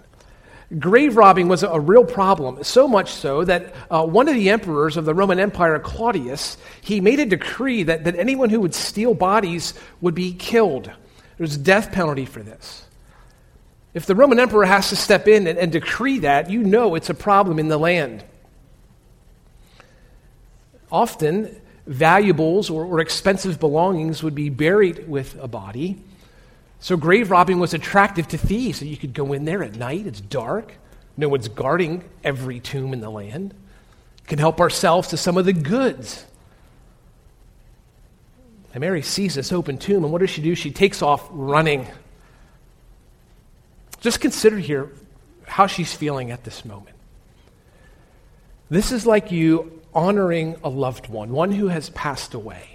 Grave 0.79 1.17
robbing 1.17 1.49
was 1.49 1.63
a, 1.63 1.81
real 1.81 2.05
problem, 2.05 2.63
so 2.65 2.89
much 2.89 3.11
so 3.13 3.45
that 3.45 3.75
uh, 3.91 4.07
one 4.07 4.29
of 4.29 4.35
the 4.35 4.51
emperors 4.51 4.97
of 4.97 5.05
the 5.05 5.15
Roman 5.15 5.39
Empire, 5.39 5.79
Claudius, 5.79 6.57
he 6.81 7.01
made 7.01 7.21
a 7.21 7.27
decree 7.27 7.83
that, 7.83 8.05
that 8.05 8.17
anyone 8.17 8.49
who 8.49 8.61
would 8.61 8.75
steal 8.75 9.13
bodies 9.13 9.75
would 10.01 10.15
be 10.15 10.33
killed. 10.33 10.85
There 10.85 10.95
was 11.39 11.57
a 11.57 11.59
death 11.59 11.93
penalty 11.93 12.25
for 12.25 12.43
this. 12.43 12.87
If 13.93 14.07
the 14.07 14.15
Roman 14.15 14.41
emperor 14.41 14.65
has 14.65 14.89
to 14.89 14.97
step 14.97 15.29
in 15.29 15.47
and, 15.47 15.59
and 15.59 15.71
decree 15.71 16.21
that, 16.21 16.49
you 16.49 16.63
know 16.63 16.95
it's 16.95 17.11
a 17.11 17.15
problem 17.15 17.59
in 17.59 17.69
the 17.69 17.79
land. 17.79 18.25
Often, 20.91 21.61
valuables 21.87 22.71
or, 22.71 22.85
or 22.85 23.01
expensive 23.01 23.59
belongings 23.61 24.23
would 24.23 24.35
be 24.35 24.49
buried 24.49 25.09
with 25.09 25.37
a 25.41 25.49
body. 25.49 26.03
So, 26.83 26.97
grave 26.97 27.31
robbing 27.31 27.61
was 27.61 27.75
attractive 27.75 28.27
to 28.29 28.39
thieves. 28.39 28.81
So 28.81 28.85
you 28.85 28.97
could 28.97 29.15
go 29.15 29.33
in 29.33 29.45
there 29.45 29.63
at 29.63 29.77
night, 29.77 30.05
it's 30.05 30.21
dark, 30.21 30.75
no 31.17 31.29
one's 31.29 31.47
guarding 31.47 32.03
every 32.25 32.59
tomb 32.59 32.93
in 32.93 33.01
the 33.01 33.09
land. 33.09 33.55
Can 34.27 34.41
help 34.41 34.61
ourselves 34.61 35.09
to 35.09 35.17
some 35.17 35.37
of 35.37 35.45
the 35.45 35.53
goods. 35.53 36.27
And 38.75 38.81
Mary 38.81 39.03
sees 39.03 39.37
this 39.37 39.53
open 39.53 39.79
tomb, 39.79 40.03
and 40.03 40.13
what 40.13 40.23
does 40.23 40.31
she 40.31 40.43
do? 40.43 40.57
She 40.57 40.73
takes 40.73 41.03
off 41.03 41.29
running. 41.31 41.87
Just 44.01 44.21
consider 44.21 44.59
here 44.59 44.91
how 45.47 45.69
she's 45.69 45.95
feeling 45.95 46.33
at 46.33 46.43
this 46.43 46.65
moment. 46.65 46.97
This 48.71 48.91
is 48.91 49.07
like 49.07 49.31
you 49.31 49.81
honoring 49.95 50.57
a 50.65 50.69
loved 50.69 51.09
one, 51.09 51.31
one 51.31 51.53
who 51.53 51.69
has 51.69 51.91
passed 51.91 52.35
away. 52.35 52.72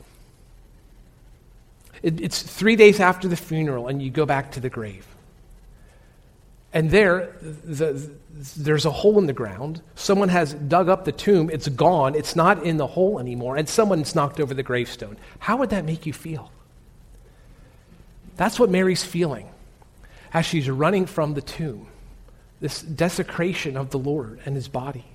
It, 2.03 2.21
it's 2.21 2.41
three 2.41 2.75
days 2.75 2.99
after 2.99 3.27
the 3.27 3.35
funeral, 3.35 3.87
and 3.87 4.01
you 4.01 4.09
go 4.09 4.25
back 4.25 4.51
to 4.53 4.59
the 4.59 4.69
grave. 4.69 5.05
And 6.73 6.91
there, 6.91 7.33
the, 7.41 8.11
there's 8.57 8.85
a 8.85 8.91
hole 8.91 9.17
in 9.17 9.25
the 9.25 9.33
ground. 9.33 9.81
Someone 9.95 10.29
has 10.29 10.53
dug 10.53 10.89
up 10.89 11.05
the 11.05 11.11
tomb. 11.11 11.49
It's 11.49 11.69
gone. 11.69 12.13
It's 12.13 12.35
not 12.35 12.63
in 12.63 12.77
the 12.77 12.87
hole 12.87 13.19
anymore. 13.19 13.55
And 13.55 13.67
someone's 13.67 14.13
knocked 14.13 14.39
over 14.39 14.53
the 14.53 14.63
gravestone. 14.63 15.17
How 15.39 15.57
would 15.57 15.69
that 15.71 15.85
make 15.85 16.05
you 16.05 16.13
feel? 16.13 16.51
That's 18.35 18.59
what 18.59 18.69
Mary's 18.69 19.03
feeling 19.03 19.49
as 20.33 20.45
she's 20.45 20.69
running 20.69 21.05
from 21.05 21.33
the 21.33 21.41
tomb 21.41 21.87
this 22.59 22.81
desecration 22.81 23.77
of 23.77 23.91
the 23.91 23.99
Lord 23.99 24.39
and 24.45 24.55
his 24.55 24.67
body. 24.67 25.05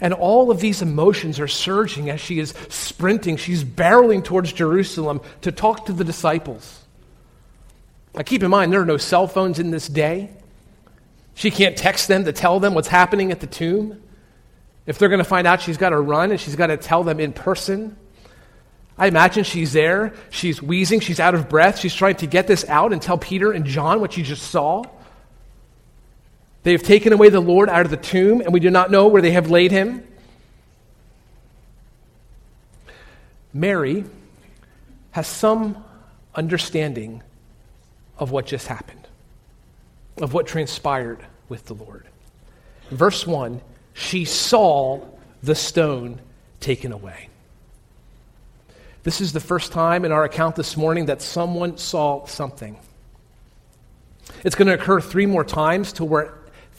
And 0.00 0.12
all 0.12 0.50
of 0.50 0.60
these 0.60 0.82
emotions 0.82 1.38
are 1.38 1.48
surging 1.48 2.10
as 2.10 2.20
she 2.20 2.38
is 2.38 2.54
sprinting. 2.68 3.36
She's 3.36 3.64
barreling 3.64 4.24
towards 4.24 4.52
Jerusalem 4.52 5.20
to 5.42 5.52
talk 5.52 5.86
to 5.86 5.92
the 5.92 6.04
disciples. 6.04 6.82
Now, 8.14 8.22
keep 8.22 8.42
in 8.42 8.50
mind, 8.50 8.72
there 8.72 8.80
are 8.80 8.86
no 8.86 8.96
cell 8.96 9.26
phones 9.26 9.58
in 9.58 9.70
this 9.70 9.88
day. 9.88 10.30
She 11.34 11.50
can't 11.50 11.76
text 11.76 12.08
them 12.08 12.24
to 12.24 12.32
tell 12.32 12.60
them 12.60 12.74
what's 12.74 12.88
happening 12.88 13.30
at 13.30 13.40
the 13.40 13.46
tomb. 13.46 14.02
If 14.86 14.98
they're 14.98 15.08
going 15.08 15.18
to 15.18 15.24
find 15.24 15.46
out, 15.46 15.60
she's 15.60 15.76
got 15.76 15.90
to 15.90 15.98
run 15.98 16.30
and 16.30 16.40
she's 16.40 16.56
got 16.56 16.68
to 16.68 16.76
tell 16.76 17.04
them 17.04 17.20
in 17.20 17.32
person. 17.32 17.96
I 18.96 19.08
imagine 19.08 19.44
she's 19.44 19.72
there. 19.74 20.14
She's 20.30 20.62
wheezing. 20.62 21.00
She's 21.00 21.20
out 21.20 21.34
of 21.34 21.48
breath. 21.48 21.78
She's 21.78 21.94
trying 21.94 22.16
to 22.16 22.26
get 22.26 22.46
this 22.46 22.64
out 22.68 22.92
and 22.92 23.02
tell 23.02 23.18
Peter 23.18 23.52
and 23.52 23.66
John 23.66 24.00
what 24.00 24.14
she 24.14 24.22
just 24.22 24.50
saw. 24.50 24.84
They 26.66 26.72
have 26.72 26.82
taken 26.82 27.12
away 27.12 27.28
the 27.28 27.38
Lord 27.38 27.68
out 27.68 27.84
of 27.84 27.92
the 27.92 27.96
tomb, 27.96 28.40
and 28.40 28.52
we 28.52 28.58
do 28.58 28.70
not 28.70 28.90
know 28.90 29.06
where 29.06 29.22
they 29.22 29.30
have 29.30 29.52
laid 29.52 29.70
him. 29.70 30.04
Mary 33.54 34.04
has 35.12 35.28
some 35.28 35.84
understanding 36.34 37.22
of 38.18 38.32
what 38.32 38.46
just 38.46 38.66
happened, 38.66 39.06
of 40.20 40.34
what 40.34 40.48
transpired 40.48 41.24
with 41.48 41.66
the 41.66 41.74
Lord. 41.74 42.04
Verse 42.90 43.24
1 43.24 43.60
she 43.94 44.24
saw 44.24 45.00
the 45.44 45.54
stone 45.54 46.18
taken 46.58 46.90
away. 46.90 47.28
This 49.04 49.20
is 49.20 49.32
the 49.32 49.38
first 49.38 49.70
time 49.70 50.04
in 50.04 50.10
our 50.10 50.24
account 50.24 50.56
this 50.56 50.76
morning 50.76 51.06
that 51.06 51.22
someone 51.22 51.78
saw 51.78 52.26
something. 52.26 52.76
It's 54.42 54.56
going 54.56 54.66
to 54.66 54.74
occur 54.74 55.00
three 55.00 55.26
more 55.26 55.44
times 55.44 55.92
till 55.92 56.08
we're 56.08 56.32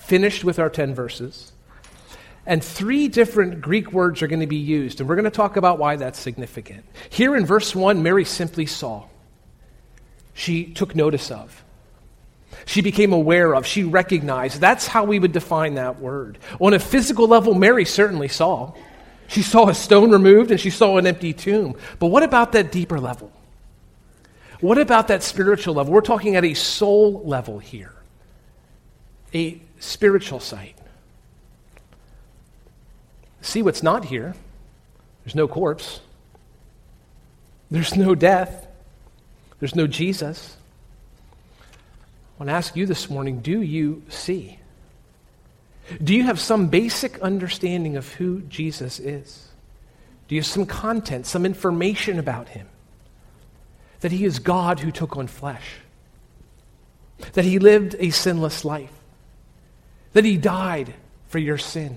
finished 0.07 0.43
with 0.43 0.57
our 0.57 0.69
10 0.69 0.95
verses. 0.95 1.51
And 2.45 2.63
three 2.63 3.09
different 3.09 3.59
Greek 3.59 3.91
words 3.91 4.21
are 4.21 4.27
going 4.27 4.39
to 4.39 4.47
be 4.47 4.55
used, 4.55 5.01
and 5.01 5.09
we're 5.09 5.15
going 5.15 5.25
to 5.25 5.31
talk 5.31 5.57
about 5.57 5.79
why 5.79 5.97
that's 5.97 6.17
significant. 6.17 6.85
Here 7.09 7.35
in 7.35 7.45
verse 7.45 7.75
1, 7.75 8.01
Mary 8.01 8.23
simply 8.23 8.65
saw. 8.65 9.03
She 10.33 10.65
took 10.65 10.95
notice 10.95 11.29
of. 11.29 11.63
She 12.65 12.81
became 12.81 13.11
aware 13.11 13.53
of. 13.53 13.65
She 13.65 13.83
recognized. 13.83 14.61
That's 14.61 14.87
how 14.87 15.03
we 15.03 15.19
would 15.19 15.33
define 15.33 15.75
that 15.75 15.99
word. 15.99 16.37
On 16.61 16.73
a 16.73 16.79
physical 16.79 17.27
level, 17.27 17.53
Mary 17.53 17.83
certainly 17.83 18.29
saw. 18.29 18.73
She 19.27 19.41
saw 19.41 19.67
a 19.67 19.75
stone 19.75 20.11
removed 20.11 20.51
and 20.51 20.59
she 20.59 20.69
saw 20.69 20.97
an 20.97 21.05
empty 21.05 21.33
tomb. 21.33 21.75
But 21.99 22.07
what 22.07 22.23
about 22.23 22.53
that 22.53 22.71
deeper 22.71 22.99
level? 22.99 23.31
What 24.61 24.77
about 24.77 25.09
that 25.09 25.21
spiritual 25.21 25.75
level? 25.75 25.91
We're 25.91 26.01
talking 26.01 26.37
at 26.37 26.45
a 26.45 26.53
soul 26.53 27.23
level 27.25 27.59
here. 27.59 27.93
A 29.33 29.61
spiritual 29.79 30.39
sight. 30.39 30.75
See 33.41 33.61
what's 33.61 33.83
not 33.83 34.05
here. 34.05 34.35
There's 35.23 35.35
no 35.35 35.47
corpse. 35.47 36.01
There's 37.69 37.95
no 37.95 38.15
death. 38.15 38.67
There's 39.59 39.75
no 39.75 39.87
Jesus. 39.87 40.57
I 41.61 42.43
want 42.43 42.49
to 42.49 42.53
ask 42.53 42.75
you 42.75 42.85
this 42.85 43.09
morning 43.09 43.39
do 43.39 43.61
you 43.61 44.03
see? 44.09 44.59
Do 46.03 46.13
you 46.13 46.23
have 46.23 46.39
some 46.39 46.67
basic 46.67 47.19
understanding 47.19 47.95
of 47.95 48.13
who 48.13 48.41
Jesus 48.41 48.99
is? 48.99 49.47
Do 50.27 50.35
you 50.35 50.41
have 50.41 50.47
some 50.47 50.65
content, 50.65 51.25
some 51.25 51.45
information 51.45 52.19
about 52.19 52.49
him? 52.49 52.67
That 54.01 54.11
he 54.11 54.25
is 54.25 54.39
God 54.39 54.81
who 54.81 54.91
took 54.91 55.17
on 55.17 55.27
flesh, 55.27 55.77
that 57.33 57.45
he 57.45 57.57
lived 57.57 57.95
a 57.99 58.09
sinless 58.09 58.65
life, 58.65 58.91
that 60.17 60.25
he 60.25 60.35
died 60.35 60.95
for 61.27 61.37
your 61.37 61.59
sin, 61.59 61.95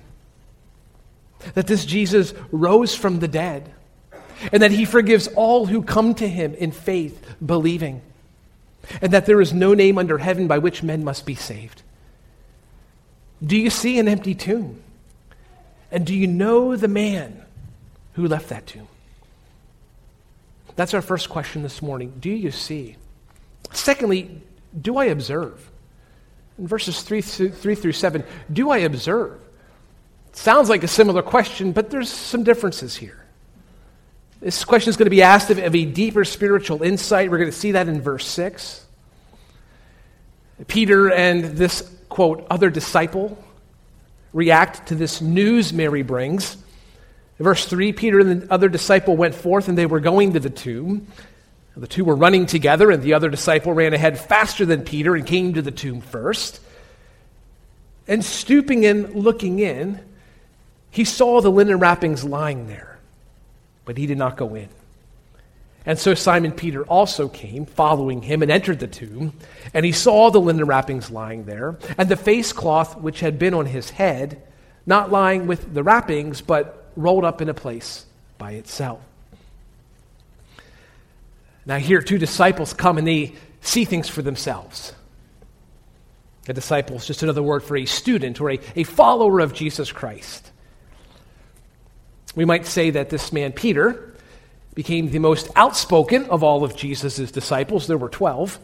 that 1.55 1.67
this 1.67 1.87
Jesus 1.87 2.35
rose 2.53 2.95
from 2.95 3.19
the 3.19 3.29
dead, 3.29 3.73
and 4.53 4.63
that 4.63 4.71
he 4.73 4.85
forgives 4.85 5.27
all 5.29 5.65
who 5.65 5.81
come 5.81 6.15
to 6.17 6.29
him 6.29 6.53
in 6.53 6.71
faith, 6.71 7.25
believing, 7.45 8.03
and 9.01 9.15
that 9.15 9.25
there 9.25 9.41
is 9.41 9.55
no 9.55 9.73
name 9.73 9.97
under 9.97 10.19
heaven 10.19 10.47
by 10.47 10.59
which 10.59 10.83
men 10.83 11.03
must 11.03 11.25
be 11.25 11.35
saved. 11.35 11.81
Do 13.43 13.57
you 13.57 13.71
see 13.71 13.99
an 13.99 14.07
empty 14.07 14.35
tomb? 14.35 14.83
And 15.91 16.05
do 16.05 16.15
you 16.15 16.27
know 16.27 16.77
the 16.77 16.89
man 16.89 17.43
who 18.17 18.29
left 18.29 18.51
that 18.51 18.67
tomb? 18.67 18.89
That's 20.77 20.93
our 20.93 21.01
first 21.01 21.31
question 21.31 21.63
this 21.63 21.81
morning. 21.81 22.13
Do 22.21 22.29
you 22.29 22.51
see? 22.51 22.97
Secondly, 23.73 24.43
do 24.79 24.99
I 24.99 25.07
observe? 25.07 25.70
In 26.61 26.67
verses 26.67 27.01
3 27.01 27.23
through, 27.23 27.53
3 27.53 27.75
through 27.75 27.93
7, 27.93 28.23
do 28.53 28.71
I 28.71 28.79
observe? 28.79 29.41
Sounds 30.33 30.69
like 30.69 30.85
a 30.85 30.89
similar 30.89 31.23
question, 31.23 31.73
but 31.73 31.91
there's 31.91 32.11
some 32.11 32.45
differences 32.45 32.95
here. 32.95 33.25
This 34.41 34.63
question 34.67 34.91
is 34.91 34.99
going 34.99 35.07
to 35.07 35.11
be 35.11 35.23
asked 35.23 35.49
of, 35.49 35.59
of 35.59 35.75
a 35.75 35.87
deeper 35.87 36.23
spiritual 36.23 36.83
insight. 36.83 37.31
We're 37.31 37.39
going 37.39 37.51
to 37.51 37.57
see 37.57 37.73
that 37.73 37.89
in 37.89 38.03
verse 38.03 38.27
6. 38.27 38.87
Peter 40.67 41.11
and 41.11 41.45
this, 41.45 41.91
quote, 42.11 42.47
other 42.51 42.69
disciple 42.69 43.43
react 44.35 44.89
to 44.89 44.95
this 44.95 45.23
news 45.23 45.73
Mary 45.73 46.03
brings. 46.03 46.57
In 47.39 47.45
verse 47.45 47.65
3, 47.65 47.95
Peter 47.95 48.21
and 48.21 48.43
the 48.43 48.53
other 48.53 48.69
disciple 48.69 49.17
went 49.17 49.35
forth 49.35 49.69
and 49.69 49.79
they 49.79 49.87
were 49.87 50.01
going 50.01 50.35
to 50.35 50.41
the 50.41 50.51
tomb. 50.51 51.07
The 51.81 51.87
two 51.87 52.05
were 52.05 52.15
running 52.15 52.45
together, 52.45 52.91
and 52.91 53.03
the 53.03 53.15
other 53.15 53.31
disciple 53.31 53.73
ran 53.73 53.95
ahead 53.95 54.19
faster 54.19 54.67
than 54.67 54.83
Peter 54.83 55.17
and 55.17 55.27
came 55.27 55.55
to 55.55 55.63
the 55.63 55.71
tomb 55.71 56.03
first. 56.03 56.61
And 58.07 58.23
stooping 58.23 58.85
and 58.85 59.15
looking 59.15 59.61
in, 59.61 59.99
he 60.91 61.05
saw 61.05 61.41
the 61.41 61.51
linen 61.51 61.79
wrappings 61.79 62.23
lying 62.23 62.67
there, 62.67 62.99
but 63.87 63.97
he 63.97 64.07
did 64.07 64.19
not 64.19 64.37
go 64.37 64.55
in. 64.55 64.69
And 65.87 65.99
so 65.99 66.13
Simon 66.13 66.53
Peter 66.53 66.85
also 66.85 67.29
came, 67.29 67.65
following 67.65 68.21
him, 68.21 68.43
and 68.43 68.51
entered 68.51 68.79
the 68.79 68.87
tomb. 68.87 69.33
And 69.73 69.83
he 69.83 69.93
saw 69.93 70.31
the 70.31 70.39
linen 70.39 70.67
wrappings 70.67 71.11
lying 71.11 71.47
there, 71.47 71.79
and 71.97 72.11
the 72.11 72.17
face 72.17 72.53
cloth 72.53 72.99
which 72.99 73.21
had 73.21 73.39
been 73.39 73.55
on 73.55 73.65
his 73.65 73.89
head, 73.89 74.43
not 74.85 75.11
lying 75.11 75.47
with 75.47 75.73
the 75.73 75.83
wrappings, 75.83 76.43
but 76.43 76.91
rolled 76.95 77.25
up 77.25 77.41
in 77.41 77.49
a 77.49 77.55
place 77.55 78.05
by 78.37 78.53
itself. 78.53 79.01
Now, 81.67 81.77
here, 81.77 82.01
two 82.01 82.19
disciples 82.19 82.73
come 82.73 82.99
and 82.99 83.07
they 83.07 83.35
see 83.61 83.85
things 83.85 84.09
for 84.09 84.23
themselves. 84.23 84.93
A 86.49 86.53
disciple 86.53 86.97
is 86.97 87.07
just 87.07 87.23
another 87.23 87.43
word 87.43 87.63
for 87.63 87.77
a 87.77 87.85
student 87.85 88.41
or 88.41 88.51
a, 88.51 88.59
a 88.75 88.85
follower 88.85 89.41
of 89.41 89.53
Jesus 89.53 89.93
Christ. 89.93 90.51
We 92.35 92.45
might 92.45 92.67
say 92.67 92.91
that 92.91 93.11
this 93.11 93.33
man, 93.33 93.53
Peter, 93.53 94.15
became 94.75 95.11
the 95.11 95.19
most 95.19 95.51
outspoken 95.57 96.25
of 96.27 96.43
all 96.43 96.65
of 96.65 96.77
Jesus' 96.77 97.31
disciples. 97.31 97.87
There 97.87 97.99
were 97.99 98.09
12. 98.09 98.59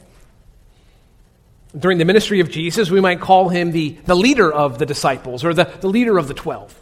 During 1.76 1.98
the 1.98 2.04
ministry 2.04 2.40
of 2.40 2.50
Jesus, 2.50 2.90
we 2.90 3.00
might 3.00 3.20
call 3.20 3.50
him 3.50 3.72
the, 3.72 3.90
the 4.06 4.14
leader 4.14 4.50
of 4.50 4.78
the 4.78 4.86
disciples 4.86 5.44
or 5.44 5.52
the, 5.52 5.64
the 5.64 5.88
leader 5.88 6.16
of 6.16 6.28
the 6.28 6.34
12. 6.34 6.74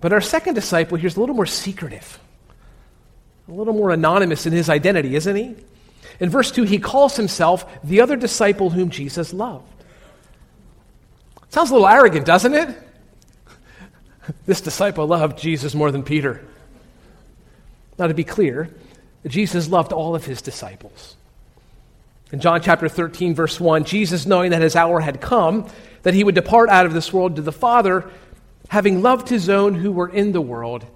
But 0.00 0.12
our 0.12 0.20
second 0.20 0.54
disciple 0.54 0.98
here 0.98 1.06
is 1.06 1.16
a 1.16 1.20
little 1.20 1.34
more 1.34 1.46
secretive, 1.46 2.18
a 3.50 3.52
little 3.52 3.74
more 3.74 3.90
anonymous 3.90 4.46
in 4.46 4.52
his 4.52 4.70
identity, 4.70 5.16
isn't 5.16 5.34
he? 5.34 5.56
In 6.20 6.30
verse 6.30 6.52
2, 6.52 6.62
he 6.62 6.78
calls 6.78 7.16
himself 7.16 7.66
the 7.82 8.00
other 8.00 8.14
disciple 8.14 8.70
whom 8.70 8.90
Jesus 8.90 9.32
loved. 9.32 9.66
Sounds 11.48 11.70
a 11.70 11.72
little 11.72 11.88
arrogant, 11.88 12.26
doesn't 12.26 12.54
it? 12.54 12.68
This 14.46 14.60
disciple 14.60 15.08
loved 15.08 15.38
Jesus 15.38 15.74
more 15.74 15.90
than 15.90 16.04
Peter. 16.04 16.46
Now, 17.98 18.06
to 18.06 18.14
be 18.14 18.22
clear, 18.22 18.72
Jesus 19.26 19.68
loved 19.68 19.92
all 19.92 20.14
of 20.14 20.24
his 20.24 20.40
disciples. 20.40 21.16
In 22.30 22.38
John 22.38 22.62
chapter 22.62 22.88
13, 22.88 23.34
verse 23.34 23.58
1, 23.58 23.82
Jesus, 23.82 24.26
knowing 24.26 24.52
that 24.52 24.62
his 24.62 24.76
hour 24.76 25.00
had 25.00 25.20
come, 25.20 25.68
that 26.02 26.14
he 26.14 26.22
would 26.22 26.36
depart 26.36 26.70
out 26.70 26.86
of 26.86 26.92
this 26.92 27.12
world 27.12 27.34
to 27.36 27.42
the 27.42 27.50
Father, 27.50 28.08
having 28.68 29.02
loved 29.02 29.28
his 29.28 29.48
own 29.48 29.74
who 29.74 29.90
were 29.90 30.08
in 30.08 30.30
the 30.30 30.40
world, 30.40 30.86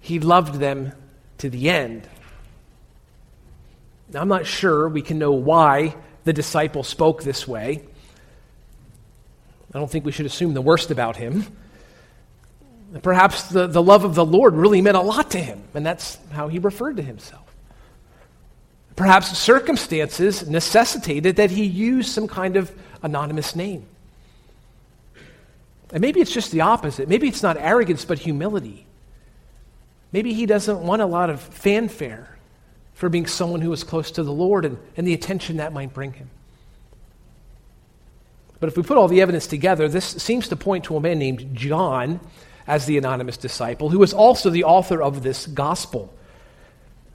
he 0.00 0.18
loved 0.18 0.54
them 0.54 0.92
to 1.42 1.50
the 1.50 1.70
end. 1.70 2.08
Now, 4.12 4.20
I'm 4.20 4.28
not 4.28 4.46
sure 4.46 4.88
we 4.88 5.02
can 5.02 5.18
know 5.18 5.32
why 5.32 5.96
the 6.22 6.32
disciple 6.32 6.84
spoke 6.84 7.24
this 7.24 7.48
way. 7.48 7.82
I 9.74 9.78
don't 9.78 9.90
think 9.90 10.04
we 10.04 10.12
should 10.12 10.26
assume 10.26 10.54
the 10.54 10.62
worst 10.62 10.92
about 10.92 11.16
him. 11.16 11.46
Perhaps 13.02 13.44
the, 13.48 13.66
the 13.66 13.82
love 13.82 14.04
of 14.04 14.14
the 14.14 14.24
Lord 14.24 14.54
really 14.54 14.80
meant 14.82 14.96
a 14.96 15.00
lot 15.00 15.32
to 15.32 15.38
him, 15.38 15.64
and 15.74 15.84
that's 15.84 16.16
how 16.30 16.46
he 16.46 16.60
referred 16.60 16.98
to 16.98 17.02
himself. 17.02 17.42
Perhaps 18.94 19.36
circumstances 19.36 20.48
necessitated 20.48 21.36
that 21.36 21.50
he 21.50 21.64
use 21.64 22.06
some 22.06 22.28
kind 22.28 22.56
of 22.56 22.70
anonymous 23.02 23.56
name. 23.56 23.84
And 25.90 26.00
maybe 26.00 26.20
it's 26.20 26.32
just 26.32 26.52
the 26.52 26.60
opposite. 26.60 27.08
Maybe 27.08 27.26
it's 27.26 27.42
not 27.42 27.56
arrogance, 27.56 28.04
but 28.04 28.20
humility. 28.20 28.86
Maybe 30.12 30.34
he 30.34 30.46
doesn't 30.46 30.80
want 30.80 31.02
a 31.02 31.06
lot 31.06 31.30
of 31.30 31.40
fanfare 31.40 32.38
for 32.94 33.08
being 33.08 33.26
someone 33.26 33.62
who 33.62 33.72
is 33.72 33.82
close 33.82 34.10
to 34.12 34.22
the 34.22 34.32
Lord 34.32 34.64
and, 34.64 34.78
and 34.96 35.06
the 35.06 35.14
attention 35.14 35.56
that 35.56 35.72
might 35.72 35.94
bring 35.94 36.12
him. 36.12 36.30
But 38.60 38.68
if 38.68 38.76
we 38.76 38.84
put 38.84 38.96
all 38.96 39.08
the 39.08 39.22
evidence 39.22 39.48
together, 39.48 39.88
this 39.88 40.04
seems 40.04 40.48
to 40.48 40.56
point 40.56 40.84
to 40.84 40.96
a 40.96 41.00
man 41.00 41.18
named 41.18 41.56
John 41.56 42.20
as 42.66 42.86
the 42.86 42.96
anonymous 42.96 43.36
disciple, 43.36 43.88
who 43.88 43.98
was 43.98 44.12
also 44.12 44.50
the 44.50 44.64
author 44.64 45.02
of 45.02 45.24
this 45.24 45.46
gospel. 45.48 46.14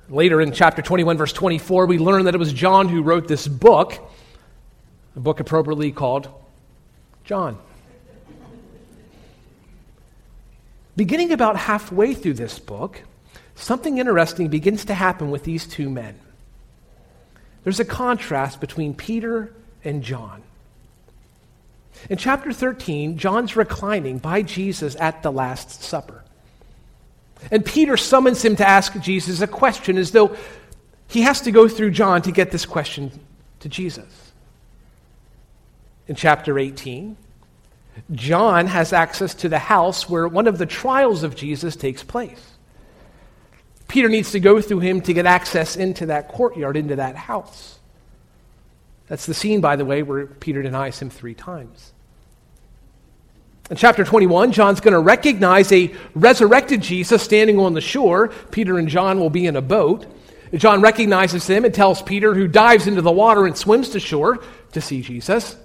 Later 0.09 0.41
in 0.41 0.51
chapter 0.51 0.81
21, 0.81 1.17
verse 1.17 1.31
24, 1.31 1.85
we 1.85 1.99
learn 1.99 2.25
that 2.25 2.35
it 2.35 2.37
was 2.37 2.51
John 2.51 2.89
who 2.89 3.01
wrote 3.01 3.27
this 3.27 3.47
book, 3.47 3.97
a 5.15 5.19
book 5.19 5.39
appropriately 5.39 5.91
called 5.91 6.27
John. 7.23 7.57
Beginning 10.97 11.31
about 11.31 11.55
halfway 11.55 12.15
through 12.15 12.33
this 12.33 12.57
book, 12.57 13.03
something 13.55 13.99
interesting 13.99 14.49
begins 14.49 14.83
to 14.85 14.95
happen 14.95 15.29
with 15.29 15.43
these 15.43 15.67
two 15.67 15.89
men. 15.89 16.19
There's 17.63 17.79
a 17.79 17.85
contrast 17.85 18.59
between 18.59 18.95
Peter 18.95 19.53
and 19.83 20.03
John. 20.03 20.41
In 22.09 22.17
chapter 22.17 22.51
13, 22.51 23.17
John's 23.17 23.55
reclining 23.55 24.17
by 24.17 24.41
Jesus 24.41 24.95
at 24.95 25.21
the 25.21 25.31
Last 25.31 25.83
Supper. 25.83 26.23
And 27.51 27.63
Peter 27.63 27.95
summons 27.95 28.43
him 28.43 28.55
to 28.55 28.67
ask 28.67 28.99
Jesus 28.99 29.41
a 29.41 29.47
question 29.47 29.97
as 29.97 30.11
though 30.11 30.35
he 31.07 31.21
has 31.21 31.41
to 31.41 31.51
go 31.51 31.67
through 31.67 31.91
John 31.91 32.23
to 32.23 32.31
get 32.31 32.49
this 32.49 32.65
question 32.65 33.11
to 33.59 33.69
Jesus. 33.69 34.31
In 36.07 36.15
chapter 36.15 36.57
18, 36.57 37.17
John 38.11 38.67
has 38.67 38.93
access 38.93 39.33
to 39.35 39.49
the 39.49 39.59
house 39.59 40.09
where 40.09 40.27
one 40.27 40.47
of 40.47 40.57
the 40.57 40.65
trials 40.65 41.23
of 41.23 41.35
Jesus 41.35 41.75
takes 41.75 42.03
place. 42.03 42.41
Peter 43.87 44.09
needs 44.09 44.31
to 44.31 44.39
go 44.39 44.61
through 44.61 44.79
him 44.79 45.01
to 45.01 45.13
get 45.13 45.25
access 45.25 45.75
into 45.75 46.07
that 46.07 46.27
courtyard, 46.27 46.77
into 46.77 46.97
that 46.97 47.15
house. 47.15 47.79
That's 49.07 49.25
the 49.25 49.33
scene, 49.33 49.61
by 49.61 49.77
the 49.77 49.85
way, 49.85 50.03
where 50.03 50.27
Peter 50.27 50.61
denies 50.61 50.99
him 50.99 51.09
three 51.09 51.33
times. 51.33 51.93
In 53.69 53.77
chapter 53.77 54.03
21, 54.03 54.51
John's 54.51 54.79
going 54.79 54.93
to 54.93 54.99
recognize 54.99 55.71
a 55.71 55.93
resurrected 56.15 56.81
Jesus 56.81 57.21
standing 57.21 57.59
on 57.59 57.73
the 57.73 57.81
shore. 57.81 58.29
Peter 58.51 58.77
and 58.77 58.87
John 58.87 59.19
will 59.19 59.29
be 59.29 59.45
in 59.45 59.55
a 59.55 59.61
boat. 59.61 60.05
John 60.53 60.81
recognizes 60.81 61.45
him 61.47 61.65
and 61.65 61.73
tells 61.73 62.01
Peter, 62.01 62.33
who 62.33 62.47
dives 62.47 62.87
into 62.87 63.01
the 63.01 63.11
water 63.11 63.45
and 63.45 63.57
swims 63.57 63.89
to 63.89 63.99
shore 63.99 64.39
to 64.71 64.81
see 64.81 65.01
Jesus. 65.01 65.57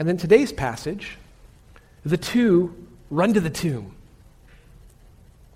And 0.00 0.08
then 0.08 0.16
today's 0.16 0.50
passage, 0.50 1.18
the 2.06 2.16
two 2.16 2.74
run 3.10 3.34
to 3.34 3.40
the 3.40 3.50
tomb. 3.50 3.94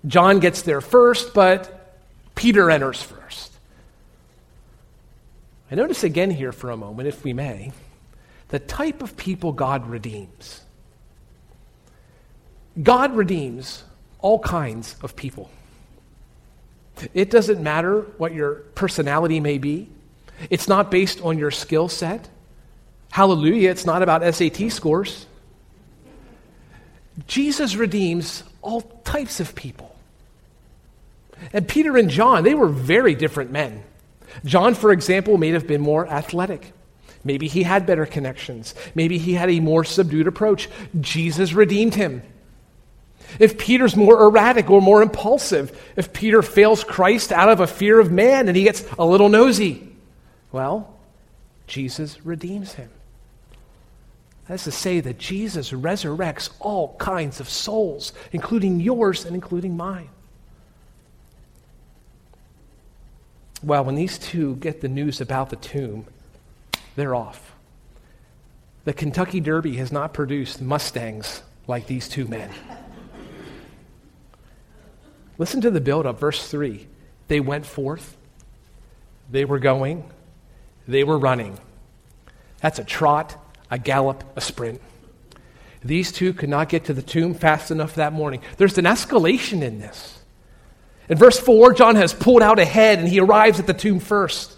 John 0.05 0.39
gets 0.39 0.61
there 0.61 0.81
first, 0.81 1.33
but 1.33 1.97
Peter 2.35 2.69
enters 2.69 3.01
first. 3.01 3.51
I 5.71 5.73
notice 5.73 6.03
again 6.03 6.29
here 6.29 6.51
for 6.51 6.69
a 6.69 6.77
moment, 6.77 7.07
if 7.07 7.23
we 7.23 7.33
may, 7.33 7.71
the 8.49 8.59
type 8.59 9.01
of 9.01 9.17
people 9.17 9.51
God 9.51 9.87
redeems. 9.87 10.61
God 12.83 13.15
redeems 13.15 13.83
all 14.19 14.37
kinds 14.37 14.95
of 15.01 15.15
people. 15.15 15.49
It 17.15 17.31
doesn't 17.31 17.63
matter 17.63 18.01
what 18.19 18.31
your 18.31 18.57
personality 18.75 19.39
may 19.39 19.57
be, 19.57 19.89
it's 20.51 20.67
not 20.67 20.91
based 20.91 21.19
on 21.21 21.39
your 21.39 21.49
skill 21.49 21.87
set, 21.87 22.29
Hallelujah, 23.15 23.71
it's 23.71 23.85
not 23.85 24.01
about 24.01 24.35
SAT 24.35 24.73
scores. 24.73 25.25
Jesus 27.27 27.77
redeems 27.77 28.43
all 28.61 28.81
types 29.05 29.39
of 29.39 29.55
people. 29.55 29.95
And 31.53 31.65
Peter 31.65 31.95
and 31.95 32.09
John, 32.09 32.43
they 32.43 32.53
were 32.53 32.67
very 32.67 33.15
different 33.15 33.53
men. 33.53 33.85
John, 34.43 34.73
for 34.73 34.91
example, 34.91 35.37
may 35.37 35.51
have 35.51 35.65
been 35.65 35.79
more 35.79 36.05
athletic. 36.05 36.73
Maybe 37.23 37.47
he 37.47 37.63
had 37.63 37.85
better 37.85 38.05
connections. 38.05 38.75
Maybe 38.95 39.17
he 39.17 39.35
had 39.35 39.49
a 39.49 39.61
more 39.61 39.85
subdued 39.85 40.27
approach. 40.27 40.67
Jesus 40.99 41.53
redeemed 41.53 41.95
him. 41.95 42.21
If 43.39 43.57
Peter's 43.57 43.95
more 43.95 44.23
erratic 44.23 44.69
or 44.69 44.81
more 44.81 45.01
impulsive, 45.01 45.81
if 45.95 46.11
Peter 46.11 46.41
fails 46.41 46.83
Christ 46.83 47.31
out 47.31 47.47
of 47.47 47.61
a 47.61 47.67
fear 47.67 47.97
of 47.97 48.11
man 48.11 48.49
and 48.49 48.57
he 48.57 48.63
gets 48.63 48.85
a 48.99 49.05
little 49.05 49.29
nosy, 49.29 49.87
well, 50.51 50.93
Jesus 51.65 52.25
redeems 52.25 52.73
him. 52.73 52.89
That's 54.47 54.65
to 54.65 54.71
say 54.71 54.99
that 54.99 55.17
Jesus 55.17 55.71
resurrects 55.71 56.51
all 56.59 56.95
kinds 56.97 57.39
of 57.39 57.49
souls, 57.49 58.13
including 58.31 58.79
yours 58.79 59.25
and 59.25 59.33
including 59.33 59.75
mine. 59.75 60.09
Well, 63.63 63.83
when 63.83 63.95
these 63.95 64.19
two 64.19 64.57
get 64.57 64.81
the 64.81 64.87
news 64.87 65.19
about 65.19 65.49
the 65.49 65.55
tomb, 65.55 66.05
they're 66.95 67.15
off. 67.15 67.53
The 68.83 68.93
Kentucky 68.93 69.39
Derby 69.39 69.77
has 69.77 69.91
not 69.91 70.13
produced 70.13 70.61
Mustangs 70.61 71.41
like 71.65 71.87
these 71.87 72.07
two 72.07 72.27
men. 72.27 72.51
Listen 75.39 75.59
to 75.61 75.71
the 75.71 75.81
build-up, 75.81 76.19
verse 76.19 76.47
3. 76.47 76.87
They 77.27 77.39
went 77.39 77.65
forth, 77.65 78.15
they 79.31 79.43
were 79.43 79.57
going, 79.57 80.11
they 80.87 81.03
were 81.03 81.17
running. 81.17 81.57
That's 82.61 82.77
a 82.77 82.83
trot, 82.83 83.35
a 83.69 83.79
gallop, 83.79 84.23
a 84.35 84.41
sprint. 84.41 84.81
These 85.83 86.11
two 86.11 86.33
could 86.33 86.49
not 86.49 86.69
get 86.69 86.85
to 86.85 86.93
the 86.93 87.01
tomb 87.01 87.35
fast 87.35 87.69
enough 87.69 87.95
that 87.95 88.11
morning. 88.11 88.41
There's 88.57 88.77
an 88.77 88.85
escalation 88.85 89.61
in 89.61 89.79
this. 89.79 90.19
In 91.07 91.17
verse 91.17 91.39
4, 91.39 91.73
John 91.73 91.95
has 91.95 92.13
pulled 92.13 92.41
out 92.41 92.57
ahead 92.57 92.97
and 92.97 93.07
he 93.07 93.19
arrives 93.19 93.59
at 93.59 93.67
the 93.67 93.73
tomb 93.73 93.99
first. 93.99 94.55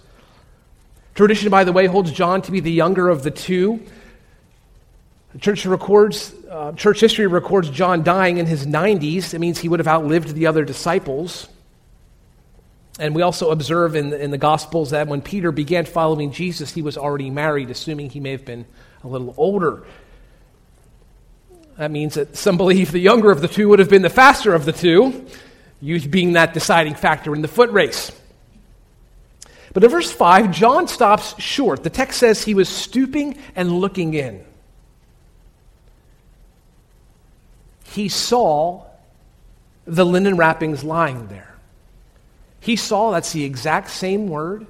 Tradition, 1.15 1.49
by 1.49 1.65
the 1.65 1.73
way, 1.73 1.87
holds 1.87 2.11
John 2.11 2.41
to 2.43 2.51
be 2.51 2.61
the 2.61 2.71
younger 2.71 3.09
of 3.09 3.23
the 3.23 3.31
two. 3.31 3.81
church 5.41 5.65
records, 5.65 6.33
uh, 6.49 6.71
church 6.73 7.01
history 7.01 7.27
records 7.27 7.69
John 7.69 8.03
dying 8.03 8.37
in 8.37 8.45
his 8.45 8.65
90s. 8.65 9.33
It 9.33 9.39
means 9.39 9.59
he 9.59 9.67
would 9.67 9.79
have 9.79 9.87
outlived 9.87 10.33
the 10.33 10.47
other 10.47 10.63
disciples. 10.63 11.49
And 12.99 13.13
we 13.13 13.21
also 13.21 13.51
observe 13.51 13.95
in 13.95 14.11
the, 14.11 14.21
in 14.21 14.31
the 14.31 14.37
Gospels 14.37 14.91
that 14.91 15.07
when 15.07 15.21
Peter 15.21 15.51
began 15.51 15.85
following 15.85 16.31
Jesus, 16.31 16.73
he 16.73 16.81
was 16.81 16.97
already 16.97 17.29
married, 17.29 17.69
assuming 17.69 18.11
he 18.11 18.19
may 18.19 18.31
have 18.31 18.45
been 18.45 18.65
a 19.03 19.07
little 19.07 19.33
older. 19.37 19.83
That 21.77 21.91
means 21.91 22.15
that 22.15 22.35
some 22.35 22.57
believe 22.57 22.91
the 22.91 22.99
younger 22.99 23.31
of 23.31 23.41
the 23.41 23.47
two 23.47 23.69
would 23.69 23.79
have 23.79 23.89
been 23.89 24.01
the 24.01 24.09
faster 24.09 24.53
of 24.53 24.65
the 24.65 24.71
two, 24.71 25.25
youth 25.79 26.09
being 26.09 26.33
that 26.33 26.53
deciding 26.53 26.95
factor 26.95 27.35
in 27.35 27.41
the 27.41 27.47
foot 27.47 27.71
race. 27.71 28.11
But 29.73 29.83
in 29.83 29.91
verse 29.91 30.11
5, 30.11 30.51
John 30.51 30.87
stops 30.87 31.39
short. 31.39 31.83
The 31.83 31.91
text 31.91 32.19
says 32.19 32.43
he 32.43 32.55
was 32.55 32.67
stooping 32.67 33.37
and 33.55 33.71
looking 33.71 34.15
in. 34.15 34.43
He 37.91 38.09
saw 38.09 38.85
the 39.85 40.05
linen 40.05 40.35
wrappings 40.35 40.83
lying 40.83 41.27
there. 41.27 41.55
He 42.59 42.75
saw, 42.75 43.11
that's 43.11 43.31
the 43.31 43.43
exact 43.43 43.91
same 43.91 44.27
word 44.27 44.65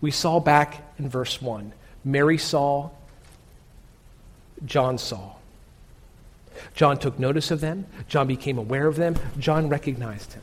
we 0.00 0.10
saw 0.10 0.40
back 0.40 0.82
in 0.98 1.08
verse 1.08 1.40
1. 1.40 1.72
Mary 2.04 2.38
saw, 2.38 2.90
John 4.64 4.98
saw. 4.98 5.32
John 6.74 6.98
took 6.98 7.18
notice 7.18 7.50
of 7.50 7.60
them. 7.60 7.86
John 8.08 8.26
became 8.26 8.58
aware 8.58 8.86
of 8.86 8.96
them. 8.96 9.16
John 9.38 9.68
recognized 9.68 10.32
him. 10.32 10.42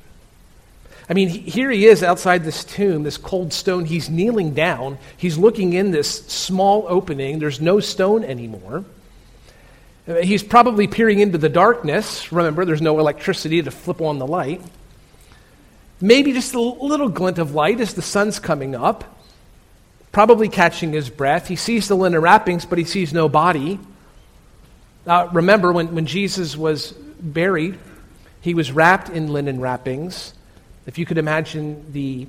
I 1.09 1.13
mean, 1.13 1.29
here 1.29 1.69
he 1.69 1.85
is 1.85 2.01
outside 2.01 2.43
this 2.43 2.63
tomb, 2.63 3.03
this 3.03 3.17
cold 3.17 3.53
stone. 3.53 3.85
He's 3.85 4.09
kneeling 4.09 4.53
down. 4.53 4.97
He's 5.17 5.37
looking 5.37 5.73
in 5.73 5.91
this 5.91 6.25
small 6.25 6.85
opening. 6.87 7.39
There's 7.39 7.61
no 7.61 7.79
stone 7.79 8.23
anymore. 8.23 8.85
He's 10.05 10.43
probably 10.43 10.87
peering 10.87 11.19
into 11.19 11.37
the 11.37 11.49
darkness. 11.49 12.31
Remember, 12.31 12.65
there's 12.65 12.81
no 12.81 12.99
electricity 12.99 13.61
to 13.61 13.71
flip 13.71 14.01
on 14.01 14.19
the 14.19 14.27
light. 14.27 14.61
Maybe 16.01 16.33
just 16.33 16.53
a 16.53 16.59
little 16.59 17.09
glint 17.09 17.39
of 17.39 17.53
light 17.53 17.79
as 17.79 17.93
the 17.93 18.01
sun's 18.01 18.39
coming 18.39 18.75
up, 18.75 19.03
probably 20.11 20.49
catching 20.49 20.91
his 20.91 21.09
breath. 21.09 21.47
He 21.47 21.55
sees 21.55 21.87
the 21.87 21.95
linen 21.95 22.21
wrappings, 22.21 22.65
but 22.65 22.77
he 22.77 22.83
sees 22.83 23.13
no 23.13 23.29
body. 23.29 23.79
Now, 25.05 25.27
remember, 25.27 25.71
when, 25.71 25.93
when 25.93 26.05
Jesus 26.05 26.57
was 26.57 26.91
buried, 27.19 27.77
he 28.41 28.53
was 28.53 28.71
wrapped 28.71 29.09
in 29.09 29.31
linen 29.31 29.59
wrappings. 29.59 30.33
If 30.87 30.97
you 30.97 31.05
could 31.05 31.17
imagine 31.17 31.91
the 31.93 32.27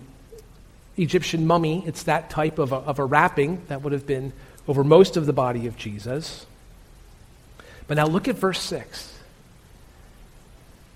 Egyptian 0.97 1.47
mummy, 1.47 1.83
it's 1.87 2.05
that 2.05 2.31
type 2.31 2.59
of 2.59 2.73
a, 2.73 2.77
of 2.77 2.99
a 2.99 3.05
wrapping 3.05 3.63
that 3.69 3.83
would 3.83 3.93
have 3.93 4.07
been 4.07 4.33
over 4.69 4.83
most 4.83 5.17
of 5.17 5.27
the 5.27 5.33
body 5.33 5.67
of 5.67 5.77
Jesus. 5.77 6.47
But 7.87 7.97
now 7.97 8.07
look 8.07 8.29
at 8.29 8.37
verse 8.37 8.61
6. 8.61 9.15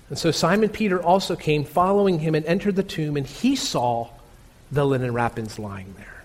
And 0.09 0.19
so 0.19 0.31
Simon 0.31 0.71
Peter 0.71 1.01
also 1.01 1.37
came 1.37 1.65
following 1.65 2.19
him 2.19 2.35
and 2.35 2.45
entered 2.45 2.77
the 2.77 2.83
tomb, 2.83 3.17
and 3.17 3.27
he 3.27 3.55
saw 3.55 4.09
the 4.73 4.85
linen 4.85 5.15
wrappings 5.15 5.59
lying 5.59 5.95
there. 5.97 6.25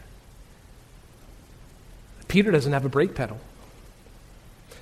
Peter 2.28 2.52
doesn't 2.52 2.74
have 2.74 2.84
a 2.84 2.90
brake 2.90 3.14
pedal. 3.14 3.40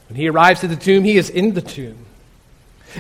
When 0.08 0.18
he 0.18 0.30
arrives 0.30 0.64
at 0.64 0.70
the 0.70 0.76
tomb, 0.76 1.04
he 1.04 1.18
is 1.18 1.30
in 1.30 1.54
the 1.54 1.62
tomb. 1.62 1.98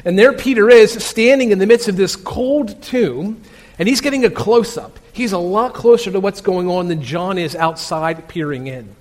And 0.06 0.18
there 0.18 0.34
Peter 0.34 0.70
is 0.70 0.92
standing 1.04 1.52
in 1.52 1.60
the 1.60 1.68
midst 1.68 1.88
of 1.88 1.96
this 1.96 2.16
cold 2.16 2.82
tomb, 2.82 3.42
and 3.78 3.88
he's 3.88 4.02
getting 4.02 4.26
a 4.26 4.30
close 4.30 4.78
up. 4.78 4.98
He's 5.12 5.32
a 5.32 5.38
lot 5.38 5.74
closer 5.74 6.12
to 6.12 6.20
what's 6.20 6.42
going 6.42 6.68
on 6.68 6.88
than 6.88 7.02
John 7.02 7.38
is 7.38 7.56
outside 7.56 8.28
peering 8.28 8.68
in. 8.68 8.96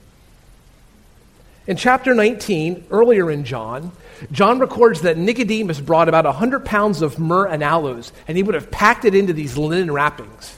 In 1.67 1.77
chapter 1.77 2.13
19, 2.15 2.87
earlier 2.91 3.31
in 3.31 3.45
John, 3.45 3.93
John 4.31 4.59
records 4.59 5.03
that 5.03 5.17
Nicodemus 5.17 5.81
brought 5.81 6.09
about 6.09 6.25
100 6.25 6.65
pounds 6.65 7.03
of 7.03 7.19
myrrh 7.19 7.47
and 7.47 7.63
aloes, 7.63 8.13
and 8.27 8.37
he 8.37 8.43
would 8.43 8.55
have 8.55 8.71
packed 8.71 9.05
it 9.05 9.15
into 9.15 9.33
these 9.33 9.57
linen 9.57 9.91
wrappings. 9.91 10.57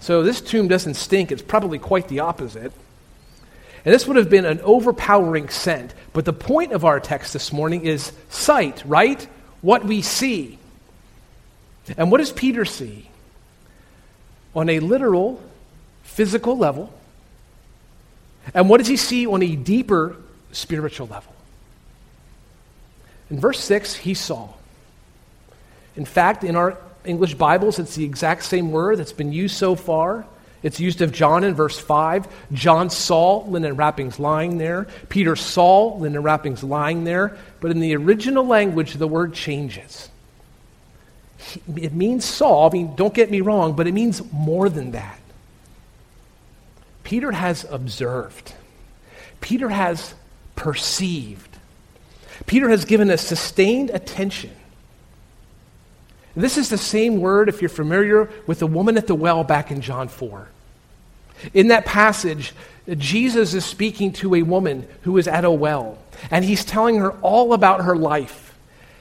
So 0.00 0.22
this 0.22 0.40
tomb 0.40 0.68
doesn't 0.68 0.94
stink, 0.94 1.30
it's 1.30 1.42
probably 1.42 1.78
quite 1.78 2.08
the 2.08 2.20
opposite. 2.20 2.72
And 3.84 3.92
this 3.92 4.06
would 4.06 4.16
have 4.16 4.30
been 4.30 4.44
an 4.44 4.60
overpowering 4.60 5.48
scent. 5.48 5.94
But 6.12 6.24
the 6.24 6.32
point 6.32 6.72
of 6.72 6.84
our 6.84 7.00
text 7.00 7.32
this 7.32 7.52
morning 7.52 7.84
is 7.84 8.12
sight, 8.28 8.82
right? 8.86 9.26
what 9.62 9.84
we 9.84 10.02
see. 10.02 10.58
And 11.96 12.10
what 12.10 12.18
does 12.18 12.32
Peter 12.32 12.64
see? 12.64 13.08
On 14.54 14.68
a 14.68 14.80
literal, 14.80 15.40
physical 16.02 16.58
level. 16.58 16.92
And 18.52 18.68
what 18.68 18.78
does 18.78 18.88
he 18.88 18.96
see 18.96 19.26
on 19.26 19.42
a 19.42 19.56
deeper 19.56 20.16
spiritual 20.50 21.06
level? 21.06 21.32
In 23.30 23.40
verse 23.40 23.60
6, 23.60 23.94
he 23.94 24.12
saw. 24.12 24.50
In 25.96 26.04
fact, 26.04 26.44
in 26.44 26.56
our 26.56 26.76
English 27.04 27.34
Bibles, 27.34 27.78
it's 27.78 27.94
the 27.94 28.04
exact 28.04 28.44
same 28.44 28.72
word 28.72 28.98
that's 28.98 29.12
been 29.12 29.32
used 29.32 29.56
so 29.56 29.74
far. 29.74 30.26
It's 30.62 30.78
used 30.78 31.02
of 31.02 31.12
John 31.12 31.44
in 31.44 31.54
verse 31.54 31.78
5. 31.78 32.28
John 32.52 32.88
saw 32.88 33.38
linen 33.38 33.76
wrappings 33.76 34.20
lying 34.20 34.58
there. 34.58 34.86
Peter 35.08 35.34
saw 35.34 35.96
linen 35.96 36.22
wrappings 36.22 36.62
lying 36.62 37.04
there. 37.04 37.36
But 37.60 37.72
in 37.72 37.80
the 37.80 37.96
original 37.96 38.46
language, 38.46 38.94
the 38.94 39.08
word 39.08 39.34
changes. 39.34 40.08
It 41.76 41.92
means 41.92 42.24
saw. 42.24 42.68
I 42.68 42.72
mean, 42.72 42.94
don't 42.94 43.12
get 43.12 43.30
me 43.30 43.40
wrong, 43.40 43.74
but 43.74 43.86
it 43.86 43.92
means 43.92 44.22
more 44.32 44.68
than 44.68 44.92
that. 44.92 45.18
Peter 47.02 47.32
has 47.32 47.66
observed, 47.68 48.54
Peter 49.40 49.68
has 49.68 50.14
perceived, 50.54 51.58
Peter 52.46 52.68
has 52.68 52.84
given 52.84 53.10
a 53.10 53.18
sustained 53.18 53.90
attention. 53.90 54.50
This 56.34 56.56
is 56.56 56.68
the 56.68 56.78
same 56.78 57.20
word, 57.20 57.48
if 57.48 57.60
you're 57.60 57.68
familiar 57.68 58.30
with 58.46 58.60
the 58.60 58.66
woman 58.66 58.96
at 58.96 59.06
the 59.06 59.14
well 59.14 59.44
back 59.44 59.70
in 59.70 59.80
John 59.80 60.08
4. 60.08 60.48
In 61.52 61.68
that 61.68 61.84
passage, 61.84 62.52
Jesus 62.88 63.54
is 63.54 63.64
speaking 63.64 64.12
to 64.14 64.34
a 64.34 64.42
woman 64.42 64.86
who 65.02 65.18
is 65.18 65.28
at 65.28 65.44
a 65.44 65.50
well, 65.50 65.98
and 66.30 66.44
he's 66.44 66.64
telling 66.64 66.96
her 66.96 67.12
all 67.20 67.52
about 67.52 67.84
her 67.84 67.96
life. 67.96 68.54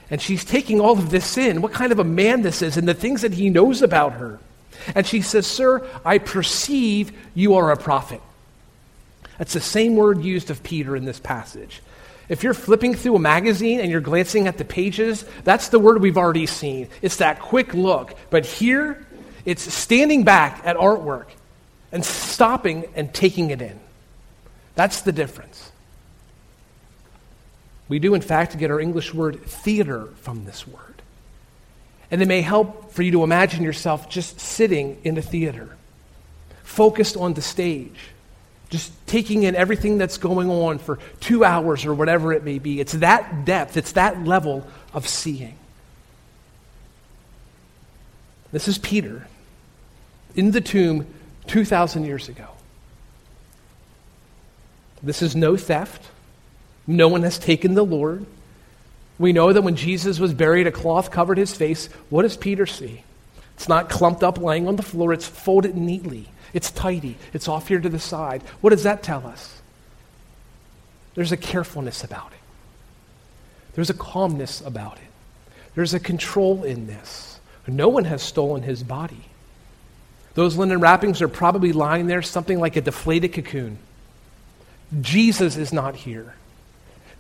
And 0.09 0.21
she's 0.21 0.43
taking 0.43 0.81
all 0.81 0.91
of 0.91 1.09
this 1.09 1.37
in, 1.37 1.61
what 1.61 1.71
kind 1.71 1.93
of 1.93 1.99
a 1.99 2.03
man 2.03 2.41
this 2.41 2.61
is, 2.61 2.75
and 2.75 2.87
the 2.87 2.93
things 2.93 3.21
that 3.21 3.33
he 3.33 3.49
knows 3.49 3.81
about 3.81 4.13
her. 4.13 4.39
And 4.93 5.07
she 5.07 5.21
says, 5.21 5.47
Sir, 5.47 5.87
I 6.03 6.17
perceive 6.17 7.11
you 7.33 7.55
are 7.55 7.71
a 7.71 7.77
prophet. 7.77 8.21
That's 9.37 9.53
the 9.53 9.61
same 9.61 9.95
word 9.95 10.21
used 10.21 10.51
of 10.51 10.63
Peter 10.63 10.95
in 10.95 11.05
this 11.05 11.19
passage. 11.19 11.81
If 12.31 12.43
you're 12.43 12.53
flipping 12.53 12.93
through 12.93 13.17
a 13.17 13.19
magazine 13.19 13.81
and 13.81 13.91
you're 13.91 13.99
glancing 13.99 14.47
at 14.47 14.57
the 14.57 14.63
pages, 14.63 15.25
that's 15.43 15.67
the 15.67 15.79
word 15.79 16.01
we've 16.01 16.17
already 16.17 16.45
seen. 16.45 16.87
It's 17.01 17.17
that 17.17 17.41
quick 17.41 17.73
look. 17.73 18.15
But 18.29 18.45
here, 18.45 19.05
it's 19.43 19.61
standing 19.73 20.23
back 20.23 20.61
at 20.63 20.77
artwork 20.77 21.25
and 21.91 22.05
stopping 22.05 22.85
and 22.95 23.13
taking 23.13 23.49
it 23.49 23.61
in. 23.61 23.77
That's 24.75 25.01
the 25.01 25.11
difference. 25.11 25.73
We 27.89 27.99
do, 27.99 28.13
in 28.13 28.21
fact, 28.21 28.57
get 28.57 28.71
our 28.71 28.79
English 28.79 29.13
word 29.13 29.43
theater 29.43 30.07
from 30.21 30.45
this 30.45 30.65
word. 30.65 31.01
And 32.11 32.21
it 32.21 32.29
may 32.29 32.39
help 32.39 32.93
for 32.93 33.03
you 33.03 33.11
to 33.11 33.25
imagine 33.25 33.61
yourself 33.61 34.07
just 34.07 34.39
sitting 34.39 35.01
in 35.03 35.17
a 35.17 35.21
theater, 35.21 35.75
focused 36.63 37.17
on 37.17 37.33
the 37.33 37.41
stage, 37.41 37.99
just 38.71 38.91
taking 39.05 39.43
in 39.43 39.55
everything 39.55 39.97
that's 39.97 40.17
going 40.17 40.49
on 40.49 40.79
for 40.79 40.97
two 41.19 41.43
hours 41.43 41.86
or 41.86 41.93
whatever 41.93 42.34
it 42.34 42.43
may 42.43 42.57
be. 42.57 42.79
It's 42.79 42.93
that 42.93 43.45
depth, 43.45 43.77
it's 43.77 43.91
that 43.91 44.23
level 44.23 44.65
of 44.93 45.07
seeing. 45.07 45.57
This 48.51 48.67
is 48.67 48.77
Peter 48.77 49.27
in 50.36 50.51
the 50.51 50.62
tomb 50.62 51.05
2,000 51.47 52.05
years 52.05 52.29
ago. 52.29 52.47
This 55.03 55.21
is 55.21 55.36
no 55.36 55.57
theft. 55.57 56.07
No 56.88 57.07
one 57.07 57.23
has 57.23 57.38
taken 57.38 57.73
the 57.73 57.84
Lord. 57.84 58.25
We 59.19 59.34
know 59.34 59.51
that 59.51 59.62
when 59.62 59.75
Jesus 59.75 60.19
was 60.19 60.34
buried, 60.34 60.67
a 60.67 60.71
cloth 60.71 61.12
covered 61.12 61.38
his 61.38 61.53
face. 61.53 61.88
What 62.10 62.23
does 62.23 62.38
Peter 62.38 62.65
see? 62.65 63.03
It's 63.55 63.67
not 63.67 63.89
clumped 63.89 64.23
up 64.23 64.38
laying 64.38 64.67
on 64.67 64.77
the 64.77 64.84
floor, 64.84 65.12
it's 65.13 65.27
folded 65.27 65.75
neatly. 65.75 66.27
It's 66.53 66.71
tidy. 66.71 67.17
It's 67.33 67.47
off 67.47 67.67
here 67.67 67.79
to 67.79 67.89
the 67.89 67.99
side. 67.99 68.43
What 68.61 68.71
does 68.71 68.83
that 68.83 69.03
tell 69.03 69.25
us? 69.25 69.61
There's 71.15 71.31
a 71.31 71.37
carefulness 71.37 72.03
about 72.03 72.31
it. 72.31 72.39
There's 73.73 73.89
a 73.89 73.95
calmness 73.95 74.61
about 74.61 74.97
it. 74.97 75.63
There's 75.75 75.93
a 75.93 75.99
control 75.99 76.63
in 76.63 76.87
this. 76.87 77.39
No 77.67 77.89
one 77.89 78.05
has 78.05 78.21
stolen 78.21 78.63
his 78.63 78.83
body. 78.83 79.25
Those 80.33 80.57
linen 80.57 80.79
wrappings 80.79 81.21
are 81.21 81.27
probably 81.27 81.73
lying 81.73 82.07
there, 82.07 82.21
something 82.21 82.59
like 82.59 82.75
a 82.75 82.81
deflated 82.81 83.33
cocoon. 83.33 83.77
Jesus 84.99 85.57
is 85.57 85.71
not 85.71 85.95
here. 85.95 86.35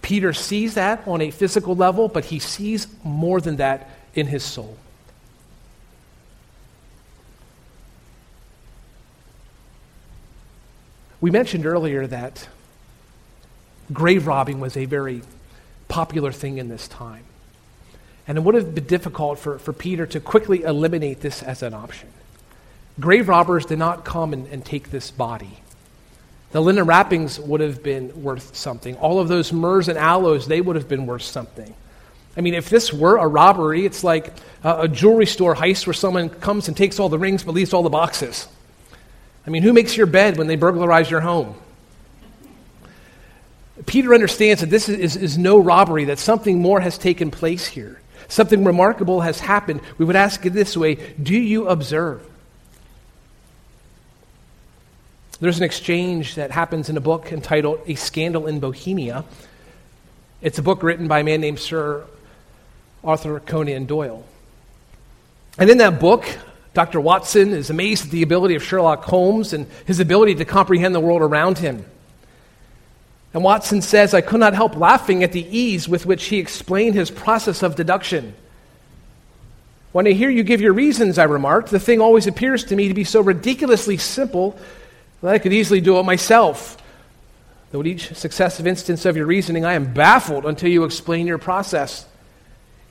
Peter 0.01 0.33
sees 0.33 0.73
that 0.73 1.07
on 1.07 1.21
a 1.21 1.31
physical 1.31 1.75
level, 1.75 2.07
but 2.07 2.25
he 2.25 2.39
sees 2.39 2.87
more 3.03 3.39
than 3.39 3.57
that 3.57 3.89
in 4.13 4.27
his 4.27 4.43
soul. 4.43 4.77
We 11.21 11.29
mentioned 11.29 11.67
earlier 11.67 12.07
that 12.07 12.49
grave 13.93 14.25
robbing 14.25 14.59
was 14.59 14.75
a 14.75 14.85
very 14.85 15.21
popular 15.87 16.31
thing 16.31 16.57
in 16.57 16.67
this 16.67 16.87
time. 16.87 17.23
And 18.27 18.37
it 18.37 18.41
would 18.41 18.55
have 18.55 18.73
been 18.73 18.85
difficult 18.85 19.39
for, 19.39 19.59
for 19.59 19.71
Peter 19.71 20.05
to 20.07 20.19
quickly 20.19 20.63
eliminate 20.63 21.21
this 21.21 21.43
as 21.43 21.61
an 21.61 21.73
option. 21.73 22.09
Grave 22.99 23.29
robbers 23.29 23.65
did 23.65 23.77
not 23.79 24.03
come 24.03 24.33
and, 24.33 24.47
and 24.47 24.65
take 24.65 24.89
this 24.89 25.11
body. 25.11 25.59
The 26.51 26.61
linen 26.61 26.85
wrappings 26.85 27.39
would 27.39 27.61
have 27.61 27.81
been 27.81 28.23
worth 28.23 28.55
something. 28.55 28.95
All 28.97 29.19
of 29.19 29.27
those 29.27 29.51
myrrhs 29.51 29.87
and 29.87 29.97
aloes, 29.97 30.47
they 30.47 30.59
would 30.59 30.75
have 30.75 30.89
been 30.89 31.05
worth 31.05 31.23
something. 31.23 31.73
I 32.35 32.41
mean, 32.41 32.53
if 32.53 32.69
this 32.69 32.91
were 32.91 33.17
a 33.17 33.27
robbery, 33.27 33.85
it's 33.85 34.03
like 34.03 34.33
a, 34.63 34.81
a 34.81 34.87
jewelry 34.87 35.25
store 35.25 35.55
heist 35.55 35.85
where 35.85 35.93
someone 35.93 36.29
comes 36.29 36.67
and 36.67 36.75
takes 36.75 36.99
all 36.99 37.09
the 37.09 37.19
rings 37.19 37.43
but 37.43 37.53
leaves 37.53 37.73
all 37.73 37.83
the 37.83 37.89
boxes. 37.89 38.47
I 39.45 39.49
mean, 39.49 39.63
who 39.63 39.73
makes 39.73 39.97
your 39.97 40.05
bed 40.05 40.37
when 40.37 40.47
they 40.47 40.55
burglarize 40.55 41.09
your 41.09 41.21
home? 41.21 41.55
Peter 43.85 44.13
understands 44.13 44.61
that 44.61 44.69
this 44.69 44.87
is, 44.89 44.99
is, 44.99 45.15
is, 45.15 45.37
no 45.37 45.57
robbery, 45.57 46.05
that 46.05 46.19
something 46.19 46.59
more 46.59 46.79
has 46.79 46.97
taken 46.97 47.31
place 47.31 47.65
here. 47.65 47.99
Something 48.27 48.63
remarkable 48.63 49.21
has 49.21 49.39
happened. 49.39 49.81
We 49.97 50.05
would 50.05 50.15
ask 50.15 50.45
it 50.45 50.51
this 50.51 50.77
way 50.77 50.95
Do 51.21 51.33
you 51.33 51.67
observe? 51.67 52.25
There's 55.39 55.57
an 55.57 55.63
exchange 55.63 56.35
that 56.35 56.51
happens 56.51 56.87
in 56.87 56.95
a 56.97 57.01
book 57.01 57.31
entitled 57.31 57.81
A 57.87 57.95
Scandal 57.95 58.45
in 58.45 58.59
Bohemia. 58.59 59.25
It's 60.41 60.59
a 60.59 60.61
book 60.61 60.83
written 60.83 61.07
by 61.07 61.19
a 61.19 61.23
man 61.23 61.41
named 61.41 61.59
Sir 61.59 62.05
Arthur 63.03 63.39
Conan 63.39 63.85
Doyle. 63.85 64.23
And 65.57 65.69
in 65.69 65.79
that 65.79 65.99
book, 65.99 66.25
Dr. 66.73 67.01
Watson 67.01 67.51
is 67.51 67.69
amazed 67.69 68.05
at 68.05 68.11
the 68.11 68.23
ability 68.23 68.55
of 68.55 68.63
Sherlock 68.63 69.03
Holmes 69.03 69.51
and 69.51 69.67
his 69.85 69.99
ability 69.99 70.35
to 70.35 70.45
comprehend 70.45 70.95
the 70.95 70.99
world 71.01 71.21
around 71.21 71.57
him. 71.57 71.85
And 73.33 73.43
Watson 73.43 73.81
says, 73.81 74.13
I 74.13 74.21
could 74.21 74.39
not 74.39 74.53
help 74.53 74.75
laughing 74.75 75.23
at 75.23 75.31
the 75.31 75.45
ease 75.57 75.87
with 75.87 76.05
which 76.05 76.25
he 76.25 76.39
explained 76.39 76.95
his 76.95 77.11
process 77.11 77.63
of 77.63 77.75
deduction. 77.75 78.33
When 79.91 80.07
I 80.07 80.11
hear 80.11 80.29
you 80.29 80.43
give 80.43 80.61
your 80.61 80.73
reasons, 80.73 81.17
I 81.17 81.23
remarked, 81.23 81.69
the 81.69 81.79
thing 81.79 81.99
always 81.99 82.27
appears 82.27 82.63
to 82.65 82.75
me 82.75 82.87
to 82.87 82.93
be 82.93 83.03
so 83.03 83.21
ridiculously 83.21 83.97
simple 83.97 84.57
that 85.21 85.33
I 85.33 85.39
could 85.39 85.53
easily 85.53 85.81
do 85.81 85.97
it 85.99 86.03
myself. 86.03 86.77
Though 87.71 87.81
at 87.81 87.87
each 87.87 88.13
successive 88.15 88.67
instance 88.67 89.05
of 89.05 89.17
your 89.17 89.25
reasoning, 89.25 89.65
I 89.65 89.73
am 89.73 89.93
baffled 89.93 90.45
until 90.45 90.69
you 90.69 90.83
explain 90.83 91.27
your 91.27 91.37
process. 91.37 92.05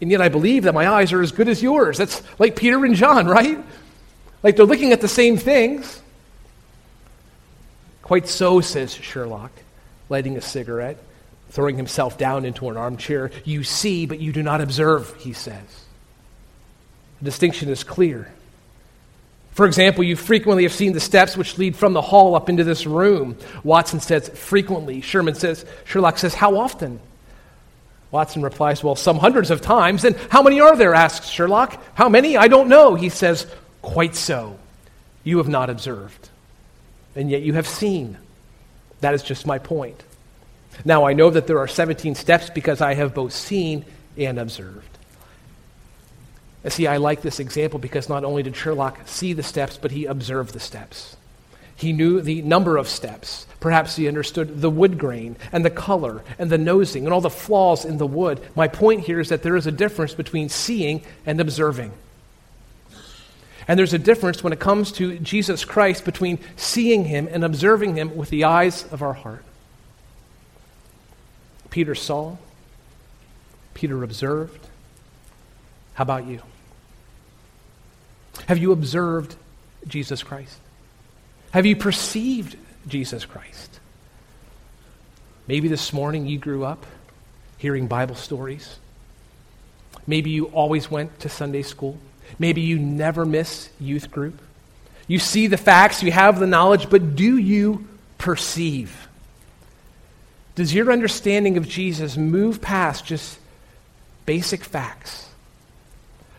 And 0.00 0.10
yet 0.10 0.20
I 0.20 0.28
believe 0.28 0.64
that 0.64 0.74
my 0.74 0.88
eyes 0.88 1.12
are 1.12 1.20
as 1.20 1.32
good 1.32 1.48
as 1.48 1.62
yours. 1.62 1.98
That's 1.98 2.22
like 2.38 2.56
Peter 2.56 2.84
and 2.84 2.94
John, 2.94 3.26
right? 3.26 3.58
Like 4.42 4.56
they're 4.56 4.64
looking 4.64 4.92
at 4.92 5.00
the 5.00 5.08
same 5.08 5.36
things. 5.36 6.00
Quite 8.02 8.28
so, 8.28 8.60
says 8.60 8.92
Sherlock, 8.94 9.52
lighting 10.08 10.36
a 10.36 10.40
cigarette, 10.40 10.98
throwing 11.50 11.76
himself 11.76 12.18
down 12.18 12.44
into 12.44 12.68
an 12.68 12.76
armchair. 12.76 13.30
You 13.44 13.62
see, 13.62 14.06
but 14.06 14.18
you 14.20 14.32
do 14.32 14.42
not 14.42 14.60
observe, 14.60 15.14
he 15.16 15.32
says. 15.32 15.84
The 17.20 17.26
distinction 17.26 17.68
is 17.68 17.84
clear. 17.84 18.32
For 19.52 19.66
example, 19.66 20.04
you 20.04 20.16
frequently 20.16 20.62
have 20.62 20.72
seen 20.72 20.92
the 20.92 21.00
steps 21.00 21.36
which 21.36 21.58
lead 21.58 21.76
from 21.76 21.92
the 21.92 22.00
hall 22.00 22.34
up 22.34 22.48
into 22.48 22.64
this 22.64 22.86
room. 22.86 23.36
Watson 23.62 24.00
says 24.00 24.28
frequently. 24.30 25.02
Sherman 25.02 25.34
says, 25.34 25.66
Sherlock 25.84 26.18
says, 26.18 26.34
how 26.34 26.56
often? 26.56 26.98
Watson 28.10 28.42
replies, 28.42 28.82
Well, 28.82 28.96
some 28.96 29.18
hundreds 29.18 29.50
of 29.50 29.60
times. 29.60 30.04
And 30.04 30.16
how 30.30 30.42
many 30.42 30.60
are 30.60 30.76
there? 30.76 30.94
asks 30.94 31.28
Sherlock. 31.28 31.82
How 31.94 32.08
many? 32.08 32.36
I 32.36 32.48
don't 32.48 32.68
know. 32.68 32.94
He 32.94 33.08
says, 33.08 33.46
Quite 33.82 34.14
so. 34.14 34.58
You 35.22 35.38
have 35.38 35.48
not 35.48 35.68
observed, 35.68 36.30
and 37.14 37.30
yet 37.30 37.42
you 37.42 37.52
have 37.52 37.66
seen. 37.66 38.16
That 39.00 39.14
is 39.14 39.22
just 39.22 39.46
my 39.46 39.58
point. 39.58 40.02
Now, 40.84 41.04
I 41.04 41.12
know 41.12 41.30
that 41.30 41.46
there 41.46 41.58
are 41.58 41.68
17 41.68 42.14
steps 42.14 42.48
because 42.50 42.80
I 42.80 42.94
have 42.94 43.14
both 43.14 43.32
seen 43.32 43.84
and 44.16 44.38
observed. 44.38 44.86
And 46.64 46.72
See, 46.72 46.86
I 46.86 46.98
like 46.98 47.22
this 47.22 47.40
example 47.40 47.78
because 47.78 48.08
not 48.08 48.24
only 48.24 48.42
did 48.42 48.56
Sherlock 48.56 49.00
see 49.06 49.32
the 49.32 49.42
steps, 49.42 49.78
but 49.80 49.90
he 49.90 50.06
observed 50.06 50.52
the 50.52 50.60
steps. 50.60 51.16
He 51.80 51.94
knew 51.94 52.20
the 52.20 52.42
number 52.42 52.76
of 52.76 52.90
steps. 52.90 53.46
Perhaps 53.58 53.96
he 53.96 54.06
understood 54.06 54.60
the 54.60 54.68
wood 54.68 54.98
grain 54.98 55.36
and 55.50 55.64
the 55.64 55.70
color 55.70 56.22
and 56.38 56.50
the 56.50 56.58
nosing 56.58 57.06
and 57.06 57.14
all 57.14 57.22
the 57.22 57.30
flaws 57.30 57.86
in 57.86 57.96
the 57.96 58.06
wood. 58.06 58.38
My 58.54 58.68
point 58.68 59.00
here 59.00 59.18
is 59.18 59.30
that 59.30 59.42
there 59.42 59.56
is 59.56 59.66
a 59.66 59.72
difference 59.72 60.12
between 60.12 60.50
seeing 60.50 61.02
and 61.24 61.40
observing. 61.40 61.92
And 63.66 63.78
there's 63.78 63.94
a 63.94 63.98
difference 63.98 64.44
when 64.44 64.52
it 64.52 64.60
comes 64.60 64.92
to 64.92 65.18
Jesus 65.20 65.64
Christ 65.64 66.04
between 66.04 66.38
seeing 66.54 67.06
him 67.06 67.26
and 67.30 67.42
observing 67.42 67.96
him 67.96 68.14
with 68.14 68.28
the 68.28 68.44
eyes 68.44 68.84
of 68.92 69.00
our 69.00 69.14
heart. 69.14 69.42
Peter 71.70 71.94
saw, 71.94 72.36
Peter 73.72 74.02
observed. 74.02 74.66
How 75.94 76.02
about 76.02 76.26
you? 76.26 76.42
Have 78.48 78.58
you 78.58 78.70
observed 78.72 79.34
Jesus 79.88 80.22
Christ? 80.22 80.58
Have 81.50 81.66
you 81.66 81.76
perceived 81.76 82.56
Jesus 82.86 83.24
Christ? 83.24 83.80
Maybe 85.48 85.68
this 85.68 85.92
morning 85.92 86.26
you 86.26 86.38
grew 86.38 86.64
up 86.64 86.86
hearing 87.58 87.88
Bible 87.88 88.14
stories. 88.14 88.78
Maybe 90.06 90.30
you 90.30 90.46
always 90.46 90.90
went 90.90 91.20
to 91.20 91.28
Sunday 91.28 91.62
school. 91.62 91.98
Maybe 92.38 92.60
you 92.60 92.78
never 92.78 93.26
miss 93.26 93.68
youth 93.80 94.10
group. 94.10 94.40
You 95.08 95.18
see 95.18 95.48
the 95.48 95.56
facts, 95.56 96.02
you 96.02 96.12
have 96.12 96.38
the 96.38 96.46
knowledge, 96.46 96.88
but 96.88 97.16
do 97.16 97.36
you 97.36 97.86
perceive? 98.16 99.08
Does 100.54 100.72
your 100.72 100.92
understanding 100.92 101.56
of 101.56 101.68
Jesus 101.68 102.16
move 102.16 102.60
past 102.60 103.04
just 103.04 103.38
basic 104.24 104.62
facts? 104.62 105.28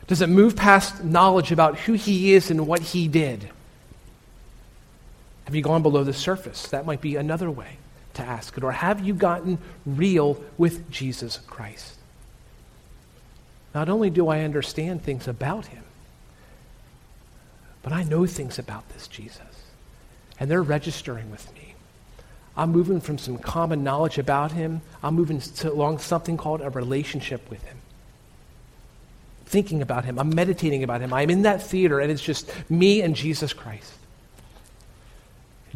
Does 0.07 0.21
it 0.21 0.29
move 0.29 0.55
past 0.55 1.03
knowledge 1.03 1.51
about 1.51 1.79
who 1.79 1.93
he 1.93 2.33
is 2.33 2.49
and 2.49 2.65
what 2.65 2.79
he 2.79 3.09
did? 3.09 3.49
Have 5.51 5.55
you 5.57 5.63
gone 5.63 5.81
below 5.81 6.05
the 6.05 6.13
surface? 6.13 6.69
That 6.69 6.85
might 6.85 7.01
be 7.01 7.17
another 7.17 7.51
way 7.51 7.75
to 8.13 8.21
ask 8.21 8.55
it. 8.55 8.63
Or 8.63 8.71
have 8.71 9.01
you 9.01 9.13
gotten 9.13 9.57
real 9.85 10.41
with 10.57 10.89
Jesus 10.89 11.39
Christ? 11.45 11.95
Not 13.75 13.89
only 13.89 14.09
do 14.09 14.29
I 14.29 14.43
understand 14.43 15.03
things 15.03 15.27
about 15.27 15.65
him, 15.65 15.83
but 17.83 17.91
I 17.91 18.03
know 18.03 18.25
things 18.25 18.59
about 18.59 18.87
this 18.93 19.09
Jesus. 19.09 19.41
And 20.39 20.49
they're 20.49 20.63
registering 20.63 21.29
with 21.29 21.53
me. 21.53 21.73
I'm 22.55 22.71
moving 22.71 23.01
from 23.01 23.17
some 23.17 23.37
common 23.37 23.83
knowledge 23.83 24.17
about 24.17 24.53
him, 24.53 24.79
I'm 25.03 25.15
moving 25.15 25.41
along 25.65 25.97
something 25.97 26.37
called 26.37 26.61
a 26.61 26.69
relationship 26.69 27.49
with 27.49 27.61
him. 27.65 27.77
Thinking 29.47 29.81
about 29.81 30.05
him, 30.05 30.17
I'm 30.17 30.33
meditating 30.33 30.81
about 30.81 31.01
him. 31.01 31.11
I'm 31.11 31.29
in 31.29 31.41
that 31.41 31.61
theater, 31.61 31.99
and 31.99 32.09
it's 32.09 32.23
just 32.23 32.49
me 32.69 33.01
and 33.01 33.17
Jesus 33.17 33.51
Christ. 33.51 33.95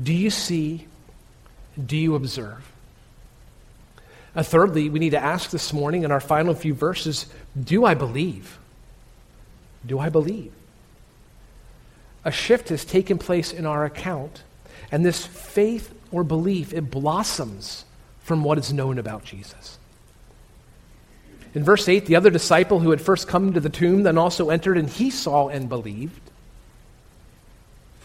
Do 0.01 0.13
you 0.13 0.29
see? 0.29 0.87
Do 1.83 1.95
you 1.97 2.15
observe? 2.15 2.71
Uh, 4.35 4.43
thirdly, 4.43 4.89
we 4.89 4.99
need 4.99 5.11
to 5.11 5.23
ask 5.23 5.49
this 5.49 5.71
morning 5.71 6.03
in 6.03 6.11
our 6.11 6.19
final 6.19 6.53
few 6.53 6.73
verses 6.73 7.25
do 7.61 7.85
I 7.85 7.93
believe? 7.93 8.57
Do 9.85 9.99
I 9.99 10.09
believe? 10.09 10.51
A 12.25 12.31
shift 12.31 12.69
has 12.69 12.83
taken 12.83 13.17
place 13.17 13.53
in 13.53 13.65
our 13.65 13.85
account, 13.85 14.43
and 14.91 15.05
this 15.05 15.25
faith 15.25 15.93
or 16.11 16.23
belief, 16.23 16.73
it 16.73 16.89
blossoms 16.89 17.85
from 18.23 18.43
what 18.43 18.57
is 18.57 18.73
known 18.73 18.97
about 18.97 19.23
Jesus. 19.23 19.77
In 21.53 21.63
verse 21.63 21.87
8, 21.87 22.05
the 22.05 22.17
other 22.17 22.31
disciple 22.31 22.79
who 22.79 22.89
had 22.89 22.99
first 22.99 23.27
come 23.27 23.53
to 23.53 23.59
the 23.61 23.69
tomb 23.69 24.03
then 24.03 24.17
also 24.17 24.49
entered, 24.49 24.77
and 24.77 24.89
he 24.89 25.09
saw 25.09 25.47
and 25.47 25.69
believed. 25.69 26.24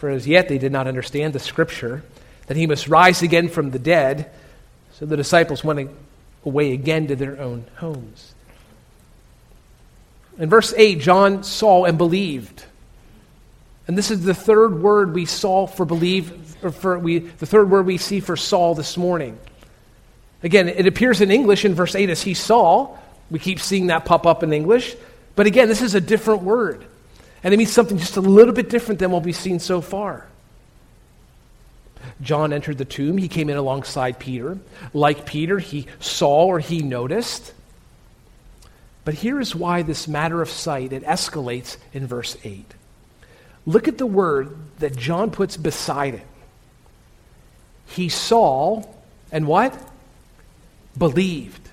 For 0.01 0.09
as 0.09 0.25
yet 0.25 0.49
they 0.49 0.57
did 0.57 0.71
not 0.71 0.87
understand 0.87 1.33
the 1.33 1.39
scripture 1.39 2.01
that 2.47 2.57
he 2.57 2.65
must 2.65 2.87
rise 2.87 3.21
again 3.21 3.49
from 3.49 3.69
the 3.69 3.77
dead. 3.77 4.31
So 4.93 5.05
the 5.05 5.15
disciples 5.15 5.63
went 5.63 5.91
away 6.43 6.71
again 6.71 7.05
to 7.09 7.15
their 7.15 7.39
own 7.39 7.65
homes. 7.75 8.33
In 10.39 10.49
verse 10.49 10.73
8, 10.75 11.01
John 11.01 11.43
saw 11.43 11.85
and 11.85 11.99
believed. 11.99 12.65
And 13.85 13.95
this 13.95 14.09
is 14.09 14.23
the 14.23 14.33
third 14.33 14.81
word 14.81 15.13
we 15.13 15.27
saw 15.27 15.67
for 15.67 15.85
believe, 15.85 16.55
or 16.63 16.71
for 16.71 16.97
we, 16.97 17.19
the 17.19 17.45
third 17.45 17.69
word 17.69 17.85
we 17.85 17.97
see 17.97 18.21
for 18.21 18.35
saw 18.35 18.73
this 18.73 18.97
morning. 18.97 19.37
Again, 20.41 20.67
it 20.67 20.87
appears 20.87 21.21
in 21.21 21.29
English 21.29 21.63
in 21.63 21.75
verse 21.75 21.93
8 21.93 22.09
as 22.09 22.23
he 22.23 22.33
saw. 22.33 22.97
We 23.29 23.37
keep 23.37 23.59
seeing 23.59 23.85
that 23.87 24.05
pop 24.05 24.25
up 24.25 24.41
in 24.41 24.51
English. 24.51 24.95
But 25.35 25.45
again, 25.45 25.67
this 25.67 25.83
is 25.83 25.93
a 25.93 26.01
different 26.01 26.41
word. 26.41 26.87
And 27.43 27.53
it 27.53 27.57
means 27.57 27.71
something 27.71 27.97
just 27.97 28.17
a 28.17 28.21
little 28.21 28.53
bit 28.53 28.69
different 28.69 28.99
than 28.99 29.11
what 29.11 29.23
we've 29.23 29.35
seen 29.35 29.59
so 29.59 29.81
far. 29.81 30.27
John 32.21 32.53
entered 32.53 32.77
the 32.77 32.85
tomb. 32.85 33.17
He 33.17 33.27
came 33.27 33.49
in 33.49 33.57
alongside 33.57 34.19
Peter. 34.19 34.57
Like 34.93 35.25
Peter, 35.25 35.59
he 35.59 35.87
saw 35.99 36.45
or 36.45 36.59
he 36.59 36.81
noticed. 36.81 37.53
But 39.03 39.15
here 39.15 39.39
is 39.39 39.55
why 39.55 39.81
this 39.81 40.07
matter 40.07 40.41
of 40.41 40.49
sight 40.49 40.93
it 40.93 41.03
escalates 41.03 41.77
in 41.93 42.05
verse 42.05 42.37
8. 42.43 42.65
Look 43.65 43.87
at 43.87 43.97
the 43.97 44.05
word 44.05 44.55
that 44.79 44.95
John 44.95 45.31
puts 45.31 45.57
beside 45.57 46.15
it. 46.15 46.27
He 47.87 48.09
saw 48.09 48.83
and 49.31 49.47
what? 49.47 49.77
Believed. 50.97 51.69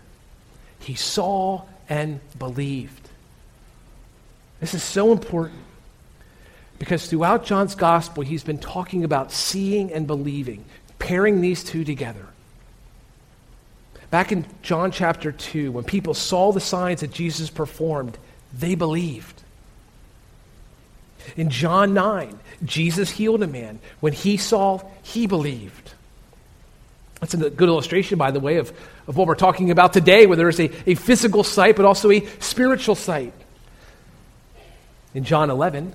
He 0.80 0.94
saw 0.94 1.62
and 1.88 2.20
believed. 2.38 2.97
This 4.60 4.74
is 4.74 4.82
so 4.82 5.12
important 5.12 5.60
because 6.78 7.08
throughout 7.08 7.44
John's 7.44 7.74
gospel, 7.74 8.22
he's 8.22 8.44
been 8.44 8.58
talking 8.58 9.04
about 9.04 9.32
seeing 9.32 9.92
and 9.92 10.06
believing, 10.06 10.64
pairing 10.98 11.40
these 11.40 11.64
two 11.64 11.84
together. 11.84 12.26
Back 14.10 14.32
in 14.32 14.46
John 14.62 14.90
chapter 14.90 15.32
2, 15.32 15.72
when 15.72 15.84
people 15.84 16.14
saw 16.14 16.52
the 16.52 16.60
signs 16.60 17.00
that 17.00 17.12
Jesus 17.12 17.50
performed, 17.50 18.16
they 18.56 18.74
believed. 18.74 19.42
In 21.36 21.50
John 21.50 21.92
9, 21.92 22.38
Jesus 22.64 23.10
healed 23.10 23.42
a 23.42 23.46
man. 23.46 23.80
When 24.00 24.14
he 24.14 24.38
saw, 24.38 24.80
he 25.02 25.26
believed. 25.26 25.92
That's 27.20 27.34
a 27.34 27.50
good 27.50 27.68
illustration, 27.68 28.16
by 28.16 28.30
the 28.30 28.40
way, 28.40 28.56
of, 28.56 28.72
of 29.06 29.16
what 29.16 29.26
we're 29.26 29.34
talking 29.34 29.70
about 29.70 29.92
today, 29.92 30.26
where 30.26 30.36
there 30.36 30.48
is 30.48 30.60
a, 30.60 30.70
a 30.88 30.94
physical 30.94 31.44
sight, 31.44 31.76
but 31.76 31.84
also 31.84 32.10
a 32.10 32.24
spiritual 32.40 32.94
sight. 32.94 33.32
In 35.18 35.24
John 35.24 35.50
11, 35.50 35.94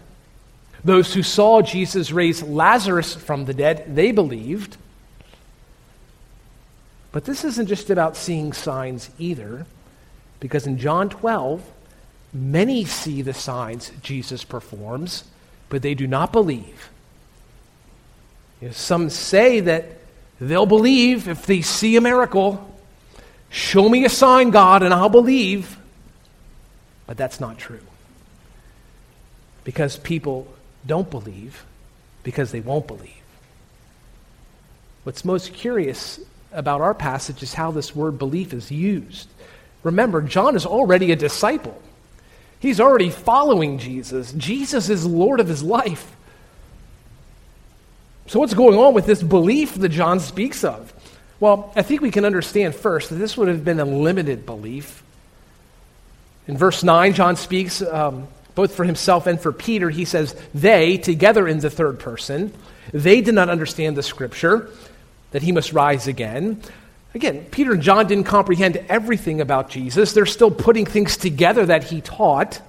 those 0.84 1.14
who 1.14 1.24
saw 1.24 1.62
Jesus 1.62 2.12
raise 2.12 2.44
Lazarus 2.44 3.16
from 3.16 3.46
the 3.46 3.54
dead, 3.54 3.96
they 3.96 4.12
believed. 4.12 4.76
But 7.14 7.24
this 7.24 7.46
isn't 7.46 7.68
just 7.68 7.90
about 7.90 8.18
seeing 8.18 8.52
signs 8.52 9.10
either, 9.18 9.66
because 10.42 10.68
in 10.68 10.78
John 10.78 11.08
12, 11.08 11.64
many 12.34 12.84
see 12.84 13.22
the 13.22 13.34
signs 13.34 13.94
Jesus 14.02 14.44
performs, 14.44 15.24
but 15.70 15.84
they 15.84 15.94
do 15.94 16.06
not 16.06 16.34
believe. 16.34 16.90
You 18.60 18.68
know, 18.68 18.74
some 18.74 19.10
say 19.10 19.62
that 19.62 19.86
they'll 20.42 20.66
believe 20.66 21.30
if 21.30 21.46
they 21.46 21.62
see 21.62 21.96
a 21.96 22.02
miracle. 22.02 22.78
Show 23.50 23.88
me 23.88 24.04
a 24.04 24.10
sign, 24.10 24.50
God, 24.50 24.84
and 24.84 24.94
I'll 24.94 25.08
believe. 25.08 25.78
But 27.08 27.16
that's 27.16 27.40
not 27.40 27.58
true. 27.58 27.80
Because 29.64 29.98
people 29.98 30.48
don't 30.86 31.10
believe 31.10 31.66
because 32.24 32.52
they 32.52 32.60
won't 32.60 32.88
believe. 32.88 33.12
What's 35.04 35.26
most 35.26 35.54
curious 35.54 36.20
about 36.52 36.82
our 36.82 36.94
passage 36.94 37.44
is 37.44 37.54
how 37.54 37.72
this 37.72 37.96
word 37.96 38.18
belief 38.18 38.54
is 38.54 38.72
used. 38.72 39.28
Remember, 39.84 40.22
John 40.22 40.56
is 40.56 40.66
already 40.66 41.12
a 41.12 41.16
disciple. 41.16 41.82
He's 42.60 42.80
already 42.80 43.10
following 43.10 43.78
Jesus. 43.78 44.32
Jesus 44.34 44.90
is 44.90 45.06
Lord 45.06 45.42
of 45.42 45.50
his 45.50 45.62
life. 45.62 46.16
So, 48.28 48.40
what's 48.40 48.54
going 48.54 48.78
on 48.78 48.94
with 48.94 49.06
this 49.06 49.22
belief 49.22 49.76
that 49.76 49.90
John 49.90 50.22
speaks 50.22 50.64
of? 50.64 50.94
Well, 51.42 51.74
I 51.76 51.82
think 51.82 52.02
we 52.02 52.12
can 52.12 52.24
understand 52.24 52.74
first 52.74 53.10
that 53.10 53.16
this 53.16 53.36
would 53.36 53.50
have 53.50 53.66
been 53.66 53.82
a 53.82 53.86
limited 53.86 54.46
belief. 54.46 55.04
In 56.48 56.58
verse 56.58 56.84
9, 56.84 57.14
John 57.14 57.36
speaks 57.36 57.82
um, 57.82 58.30
both 58.56 58.76
for 58.76 58.84
himself 58.84 59.28
and 59.28 59.40
for 59.40 59.52
Peter, 59.52 59.90
he 59.90 60.06
says, 60.06 60.36
they, 60.54 60.98
together 60.98 61.48
in 61.48 61.60
the 61.60 61.70
third 61.70 62.00
person, 62.00 62.54
they 62.92 63.22
did 63.22 63.34
not 63.34 63.50
understand 63.50 63.98
the 63.98 64.04
scripture 64.04 64.70
that 65.32 65.42
he 65.42 65.52
must 65.52 65.74
rise 65.74 66.08
again. 66.08 66.62
Again, 67.16 67.46
Peter 67.52 67.74
and 67.74 67.82
John 67.82 68.08
didn't 68.08 68.26
comprehend 68.26 68.78
everything 68.90 69.42
about 69.42 69.70
Jesus. 69.70 70.14
They're 70.14 70.26
still 70.26 70.52
putting 70.52 70.86
things 70.86 71.18
together 71.18 71.66
that 71.66 71.84
he 71.84 72.02
taught. 72.02 72.62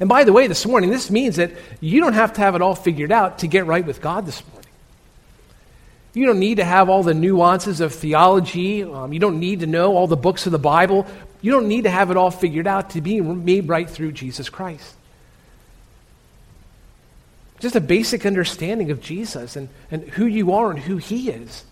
And 0.00 0.08
by 0.08 0.24
the 0.24 0.32
way, 0.32 0.46
this 0.46 0.66
morning, 0.66 0.90
this 0.90 1.10
means 1.10 1.36
that 1.36 1.52
you 1.80 2.00
don't 2.00 2.14
have 2.14 2.32
to 2.34 2.40
have 2.40 2.54
it 2.54 2.62
all 2.62 2.74
figured 2.74 3.12
out 3.12 3.40
to 3.40 3.46
get 3.46 3.66
right 3.66 3.84
with 3.84 4.00
God 4.00 4.26
this 4.26 4.42
morning. 4.46 4.54
You 6.14 6.26
don't 6.26 6.38
need 6.38 6.56
to 6.56 6.64
have 6.64 6.88
all 6.88 7.02
the 7.02 7.14
nuances 7.14 7.80
of 7.80 7.92
theology. 7.92 8.84
Um, 8.84 9.12
you 9.12 9.18
don't 9.18 9.40
need 9.40 9.60
to 9.60 9.66
know 9.66 9.96
all 9.96 10.06
the 10.06 10.16
books 10.16 10.46
of 10.46 10.52
the 10.52 10.58
Bible. 10.58 11.06
You 11.44 11.50
don't 11.50 11.68
need 11.68 11.84
to 11.84 11.90
have 11.90 12.10
it 12.10 12.16
all 12.16 12.30
figured 12.30 12.66
out 12.66 12.88
to 12.90 13.02
be 13.02 13.20
made 13.20 13.68
right 13.68 13.88
through 13.88 14.12
Jesus 14.12 14.48
Christ. 14.48 14.94
Just 17.60 17.76
a 17.76 17.82
basic 17.82 18.24
understanding 18.24 18.90
of 18.90 19.02
Jesus 19.02 19.54
and, 19.54 19.68
and 19.90 20.04
who 20.04 20.24
you 20.24 20.54
are 20.54 20.70
and 20.70 20.78
who 20.78 20.96
He 20.96 21.28
is. 21.28 21.64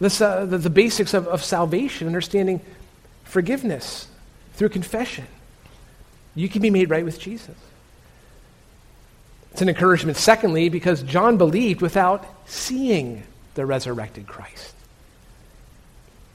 This, 0.00 0.20
uh, 0.20 0.44
the, 0.44 0.58
the 0.58 0.68
basics 0.68 1.14
of, 1.14 1.28
of 1.28 1.42
salvation, 1.42 2.06
understanding 2.06 2.60
forgiveness 3.24 4.06
through 4.52 4.68
confession. 4.68 5.24
You 6.34 6.50
can 6.50 6.60
be 6.60 6.68
made 6.68 6.90
right 6.90 7.06
with 7.06 7.18
Jesus. 7.18 7.56
It's 9.52 9.62
an 9.62 9.70
encouragement, 9.70 10.18
secondly, 10.18 10.68
because 10.68 11.02
John 11.02 11.38
believed 11.38 11.80
without 11.80 12.26
seeing 12.44 13.22
the 13.54 13.64
resurrected 13.64 14.26
Christ. 14.26 14.74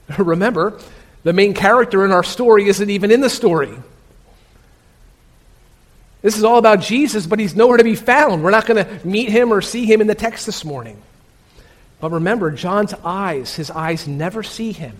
Remember, 0.18 0.80
the 1.24 1.32
main 1.32 1.54
character 1.54 2.04
in 2.04 2.12
our 2.12 2.22
story 2.22 2.68
isn't 2.68 2.90
even 2.90 3.10
in 3.10 3.20
the 3.20 3.30
story. 3.30 3.74
This 6.22 6.38
is 6.38 6.44
all 6.44 6.58
about 6.58 6.80
Jesus, 6.80 7.26
but 7.26 7.38
he's 7.38 7.54
nowhere 7.54 7.76
to 7.76 7.84
be 7.84 7.96
found. 7.96 8.42
We're 8.42 8.50
not 8.50 8.66
going 8.66 8.82
to 8.84 9.06
meet 9.06 9.28
him 9.28 9.52
or 9.52 9.60
see 9.60 9.84
him 9.84 10.00
in 10.00 10.06
the 10.06 10.14
text 10.14 10.46
this 10.46 10.64
morning. 10.64 11.02
But 12.00 12.12
remember, 12.12 12.50
John's 12.50 12.94
eyes, 13.04 13.54
his 13.54 13.70
eyes 13.70 14.06
never 14.06 14.42
see 14.42 14.72
him. 14.72 14.96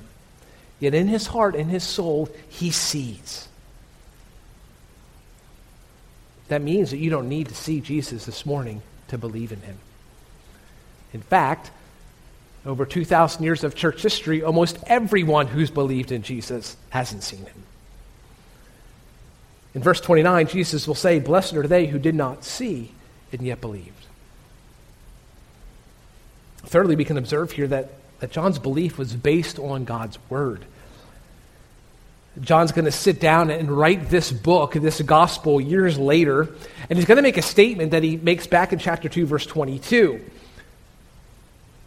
Yet 0.80 0.94
in 0.94 1.06
his 1.06 1.26
heart, 1.26 1.54
in 1.54 1.68
his 1.68 1.82
soul, 1.82 2.28
he 2.48 2.70
sees. 2.70 3.48
That 6.48 6.60
means 6.60 6.90
that 6.90 6.98
you 6.98 7.10
don't 7.10 7.28
need 7.28 7.48
to 7.48 7.54
see 7.54 7.80
Jesus 7.80 8.26
this 8.26 8.44
morning 8.44 8.82
to 9.08 9.16
believe 9.16 9.52
in 9.52 9.60
him. 9.60 9.78
In 11.14 11.22
fact, 11.22 11.70
over 12.66 12.86
2,000 12.86 13.42
years 13.42 13.64
of 13.64 13.74
church 13.74 14.02
history, 14.02 14.42
almost 14.42 14.78
everyone 14.86 15.46
who's 15.46 15.70
believed 15.70 16.12
in 16.12 16.22
Jesus 16.22 16.76
hasn't 16.90 17.22
seen 17.22 17.44
him. 17.44 17.62
In 19.74 19.82
verse 19.82 20.00
29, 20.00 20.46
Jesus 20.46 20.86
will 20.86 20.94
say, 20.94 21.18
Blessed 21.18 21.54
are 21.54 21.66
they 21.66 21.86
who 21.86 21.98
did 21.98 22.14
not 22.14 22.44
see 22.44 22.92
and 23.32 23.42
yet 23.42 23.60
believed. 23.60 23.90
Thirdly, 26.64 26.96
we 26.96 27.04
can 27.04 27.18
observe 27.18 27.52
here 27.52 27.66
that, 27.66 27.92
that 28.20 28.30
John's 28.30 28.58
belief 28.58 28.96
was 28.96 29.14
based 29.14 29.58
on 29.58 29.84
God's 29.84 30.18
word. 30.30 30.64
John's 32.40 32.72
going 32.72 32.86
to 32.86 32.92
sit 32.92 33.20
down 33.20 33.50
and 33.50 33.70
write 33.70 34.08
this 34.10 34.32
book, 34.32 34.72
this 34.72 35.00
gospel, 35.02 35.60
years 35.60 35.98
later, 35.98 36.48
and 36.88 36.98
he's 36.98 37.06
going 37.06 37.16
to 37.16 37.22
make 37.22 37.36
a 37.36 37.42
statement 37.42 37.92
that 37.92 38.02
he 38.02 38.16
makes 38.16 38.46
back 38.46 38.72
in 38.72 38.78
chapter 38.78 39.08
2, 39.08 39.26
verse 39.26 39.46
22. 39.46 40.20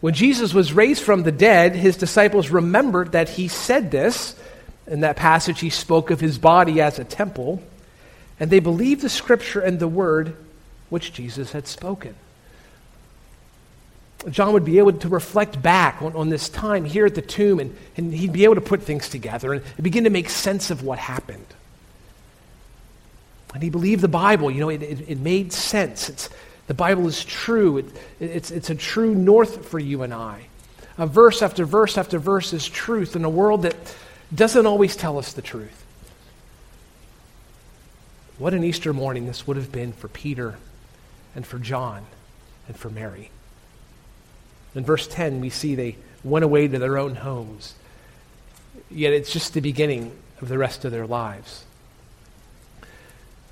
When 0.00 0.14
Jesus 0.14 0.54
was 0.54 0.72
raised 0.72 1.02
from 1.02 1.24
the 1.24 1.32
dead, 1.32 1.74
his 1.74 1.96
disciples 1.96 2.50
remembered 2.50 3.12
that 3.12 3.28
he 3.28 3.48
said 3.48 3.90
this. 3.90 4.36
In 4.86 5.00
that 5.00 5.16
passage, 5.16 5.60
he 5.60 5.70
spoke 5.70 6.10
of 6.10 6.20
his 6.20 6.38
body 6.38 6.80
as 6.80 6.98
a 6.98 7.04
temple, 7.04 7.62
and 8.40 8.50
they 8.50 8.60
believed 8.60 9.02
the 9.02 9.08
scripture 9.08 9.60
and 9.60 9.78
the 9.78 9.88
word 9.88 10.36
which 10.88 11.12
Jesus 11.12 11.52
had 11.52 11.66
spoken. 11.66 12.14
John 14.30 14.52
would 14.52 14.64
be 14.64 14.78
able 14.78 14.92
to 14.92 15.08
reflect 15.08 15.60
back 15.62 16.02
on, 16.02 16.14
on 16.16 16.28
this 16.28 16.48
time 16.48 16.84
here 16.84 17.06
at 17.06 17.14
the 17.14 17.22
tomb 17.22 17.60
and, 17.60 17.76
and 17.96 18.12
he'd 18.12 18.32
be 18.32 18.44
able 18.44 18.56
to 18.56 18.60
put 18.60 18.82
things 18.82 19.08
together 19.08 19.52
and 19.52 19.62
begin 19.80 20.04
to 20.04 20.10
make 20.10 20.28
sense 20.28 20.70
of 20.70 20.82
what 20.82 20.98
happened. 20.98 21.46
And 23.54 23.62
he 23.62 23.70
believed 23.70 24.02
the 24.02 24.08
Bible. 24.08 24.50
You 24.50 24.60
know, 24.60 24.68
it, 24.68 24.82
it, 24.82 25.08
it 25.08 25.18
made 25.18 25.52
sense. 25.52 26.08
It's, 26.08 26.28
the 26.68 26.74
Bible 26.74 27.08
is 27.08 27.24
true. 27.24 27.78
It, 27.78 27.86
it's, 28.20 28.50
it's 28.50 28.70
a 28.70 28.74
true 28.74 29.14
north 29.14 29.66
for 29.66 29.78
you 29.78 30.02
and 30.02 30.14
I. 30.14 30.46
A 30.98 31.06
verse 31.06 31.42
after 31.42 31.64
verse 31.64 31.98
after 31.98 32.18
verse 32.18 32.52
is 32.52 32.68
truth 32.68 33.16
in 33.16 33.24
a 33.24 33.30
world 33.30 33.62
that 33.62 33.76
doesn't 34.32 34.66
always 34.66 34.94
tell 34.94 35.18
us 35.18 35.32
the 35.32 35.42
truth. 35.42 35.84
What 38.36 38.54
an 38.54 38.62
Easter 38.62 38.92
morning 38.92 39.26
this 39.26 39.46
would 39.46 39.56
have 39.56 39.72
been 39.72 39.92
for 39.92 40.08
Peter 40.08 40.58
and 41.34 41.46
for 41.46 41.58
John 41.58 42.04
and 42.68 42.76
for 42.76 42.90
Mary. 42.90 43.30
In 44.74 44.84
verse 44.84 45.08
10, 45.08 45.40
we 45.40 45.50
see 45.50 45.74
they 45.74 45.96
went 46.22 46.44
away 46.44 46.68
to 46.68 46.78
their 46.78 46.98
own 46.98 47.16
homes. 47.16 47.74
Yet 48.90 49.12
it's 49.12 49.32
just 49.32 49.54
the 49.54 49.60
beginning 49.60 50.12
of 50.40 50.48
the 50.48 50.58
rest 50.58 50.84
of 50.84 50.92
their 50.92 51.06
lives. 51.06 51.64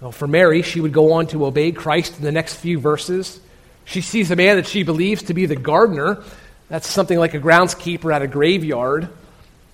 Well, 0.01 0.13
for 0.13 0.27
Mary, 0.27 0.63
she 0.63 0.81
would 0.81 0.93
go 0.93 1.13
on 1.13 1.27
to 1.29 1.47
obey 1.47 1.73
Christ 1.73 2.19
in 2.19 2.25
the 2.25 2.33
next 2.33 2.57
few 2.57 2.79
verses. 2.79 3.41
She 3.85 4.01
sees 4.01 4.31
a 4.31 4.37
man 4.37 4.57
that 4.57 4.67
she 4.67 4.83
believes 4.83 5.25
to 5.25 5.35
be 5.35 5.47
the 5.47 5.57
gardener. 5.57 6.23
That's 6.69 6.87
something 6.87 7.19
like 7.19 7.35
a 7.35 7.41
groundskeeper 7.41 8.15
at 8.15 8.23
a 8.23 8.27
graveyard. 8.27 9.05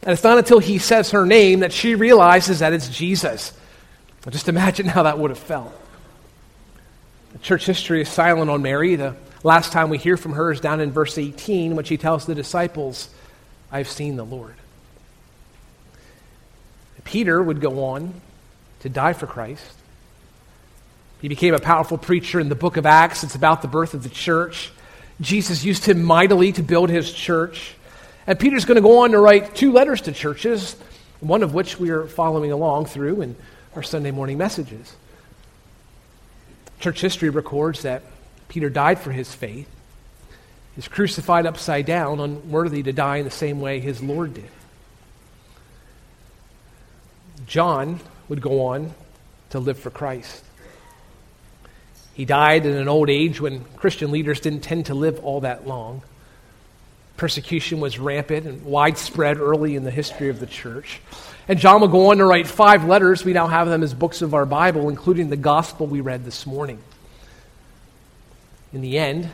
And 0.02 0.12
it's 0.12 0.22
not 0.22 0.38
until 0.38 0.58
he 0.58 0.78
says 0.78 1.10
her 1.12 1.26
name 1.26 1.60
that 1.60 1.72
she 1.72 1.94
realizes 1.94 2.60
that 2.60 2.72
it's 2.72 2.88
Jesus. 2.88 3.52
Just 4.30 4.48
imagine 4.48 4.86
how 4.88 5.04
that 5.04 5.18
would 5.18 5.30
have 5.30 5.38
felt. 5.38 5.72
Church 7.40 7.66
history 7.66 8.02
is 8.02 8.08
silent 8.08 8.50
on 8.50 8.62
Mary. 8.62 8.94
The 8.94 9.16
last 9.42 9.72
time 9.72 9.88
we 9.88 9.98
hear 9.98 10.16
from 10.16 10.34
her 10.34 10.52
is 10.52 10.60
down 10.60 10.80
in 10.80 10.92
verse 10.92 11.18
18 11.18 11.74
when 11.74 11.84
she 11.84 11.96
tells 11.96 12.26
the 12.26 12.34
disciples, 12.34 13.08
I've 13.70 13.88
seen 13.88 14.16
the 14.16 14.24
Lord. 14.24 14.54
Peter 17.04 17.42
would 17.42 17.60
go 17.60 17.84
on 17.84 18.20
to 18.80 18.88
die 18.88 19.12
for 19.12 19.26
Christ. 19.26 19.81
He 21.22 21.28
became 21.28 21.54
a 21.54 21.60
powerful 21.60 21.98
preacher 21.98 22.40
in 22.40 22.48
the 22.48 22.56
book 22.56 22.76
of 22.76 22.84
Acts. 22.84 23.22
It's 23.22 23.36
about 23.36 23.62
the 23.62 23.68
birth 23.68 23.94
of 23.94 24.02
the 24.02 24.08
church. 24.08 24.72
Jesus 25.20 25.64
used 25.64 25.84
him 25.84 26.02
mightily 26.02 26.50
to 26.52 26.64
build 26.64 26.90
his 26.90 27.12
church. 27.12 27.76
And 28.26 28.38
Peter's 28.38 28.64
going 28.64 28.74
to 28.74 28.82
go 28.82 28.98
on 28.98 29.12
to 29.12 29.20
write 29.20 29.54
two 29.54 29.72
letters 29.72 30.00
to 30.02 30.12
churches, 30.12 30.74
one 31.20 31.44
of 31.44 31.54
which 31.54 31.78
we 31.78 31.90
are 31.90 32.08
following 32.08 32.50
along 32.50 32.86
through 32.86 33.22
in 33.22 33.36
our 33.76 33.84
Sunday 33.84 34.10
morning 34.10 34.36
messages. 34.36 34.96
Church 36.80 37.00
history 37.00 37.30
records 37.30 37.82
that 37.82 38.02
Peter 38.48 38.68
died 38.68 38.98
for 38.98 39.12
his 39.12 39.32
faith. 39.32 39.68
He's 40.74 40.88
crucified 40.88 41.46
upside 41.46 41.86
down, 41.86 42.18
unworthy 42.18 42.82
to 42.82 42.92
die 42.92 43.18
in 43.18 43.24
the 43.24 43.30
same 43.30 43.60
way 43.60 43.78
his 43.78 44.02
Lord 44.02 44.34
did. 44.34 44.50
John 47.46 48.00
would 48.28 48.42
go 48.42 48.66
on 48.66 48.92
to 49.50 49.60
live 49.60 49.78
for 49.78 49.90
Christ. 49.90 50.42
He 52.14 52.24
died 52.24 52.66
in 52.66 52.76
an 52.76 52.88
old 52.88 53.08
age 53.08 53.40
when 53.40 53.64
Christian 53.76 54.10
leaders 54.10 54.40
didn't 54.40 54.60
tend 54.60 54.86
to 54.86 54.94
live 54.94 55.24
all 55.24 55.40
that 55.40 55.66
long. 55.66 56.02
Persecution 57.16 57.80
was 57.80 57.98
rampant 57.98 58.46
and 58.46 58.64
widespread 58.64 59.38
early 59.38 59.76
in 59.76 59.84
the 59.84 59.90
history 59.90 60.28
of 60.28 60.40
the 60.40 60.46
church. 60.46 61.00
And 61.48 61.58
John 61.58 61.80
will 61.80 61.88
go 61.88 62.10
on 62.10 62.18
to 62.18 62.24
write 62.24 62.46
five 62.46 62.84
letters. 62.84 63.24
We 63.24 63.32
now 63.32 63.46
have 63.46 63.68
them 63.68 63.82
as 63.82 63.94
books 63.94 64.22
of 64.22 64.34
our 64.34 64.46
Bible, 64.46 64.88
including 64.88 65.30
the 65.30 65.36
gospel 65.36 65.86
we 65.86 66.00
read 66.00 66.24
this 66.24 66.46
morning. 66.46 66.78
In 68.72 68.80
the 68.80 68.98
end, 68.98 69.30